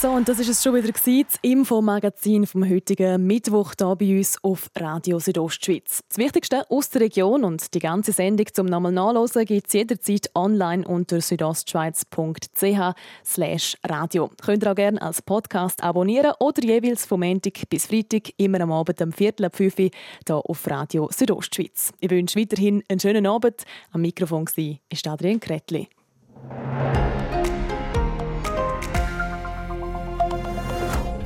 so, 0.00 0.10
und 0.10 0.28
das 0.28 0.38
ist 0.38 0.48
es 0.48 0.62
schon 0.62 0.74
wieder 0.74 0.92
gewesen, 0.92 1.26
das 1.28 1.38
Infomagazin 1.42 2.46
vom 2.46 2.68
heutigen 2.68 3.26
Mittwoch 3.26 3.74
hier 3.78 3.96
bei 3.96 4.16
uns 4.16 4.36
auf 4.42 4.70
Radio 4.76 5.18
Südostschweiz. 5.18 6.02
Das 6.08 6.18
Wichtigste 6.18 6.68
aus 6.70 6.90
der 6.90 7.02
Region 7.02 7.44
und 7.44 7.72
die 7.74 7.78
ganze 7.78 8.12
Sendung 8.12 8.46
zum 8.52 8.66
nochmal 8.66 8.92
nachlesen 8.92 9.44
gibt 9.44 9.68
es 9.68 9.72
jederzeit 9.72 10.30
online 10.34 10.86
unter 10.86 11.20
südostschweiz.ch 11.20 13.76
radio. 13.88 14.30
Könnt 14.42 14.64
ihr 14.64 14.70
auch 14.70 14.74
gerne 14.74 15.00
als 15.00 15.22
Podcast 15.22 15.82
abonnieren 15.82 16.32
oder 16.40 16.62
jeweils 16.62 17.06
vom 17.06 17.20
Montag 17.20 17.68
bis 17.68 17.86
Freitag 17.86 18.32
immer 18.36 18.60
am 18.60 18.72
Abend 18.72 19.00
um 19.00 19.12
Viertel 19.12 19.46
ab 19.46 19.56
5 19.56 19.78
Uhr 19.78 19.90
hier 20.26 20.36
auf 20.36 20.70
Radio 20.70 21.08
Südostschweiz. 21.12 21.92
Ich 22.00 22.10
wünsche 22.10 22.40
weiterhin 22.40 22.82
einen 22.88 23.00
schönen 23.00 23.26
Abend. 23.26 23.62
Am 23.92 24.00
Mikrofon 24.00 24.46
war 24.46 25.12
Adrian 25.12 25.40
Kretli. 25.40 25.88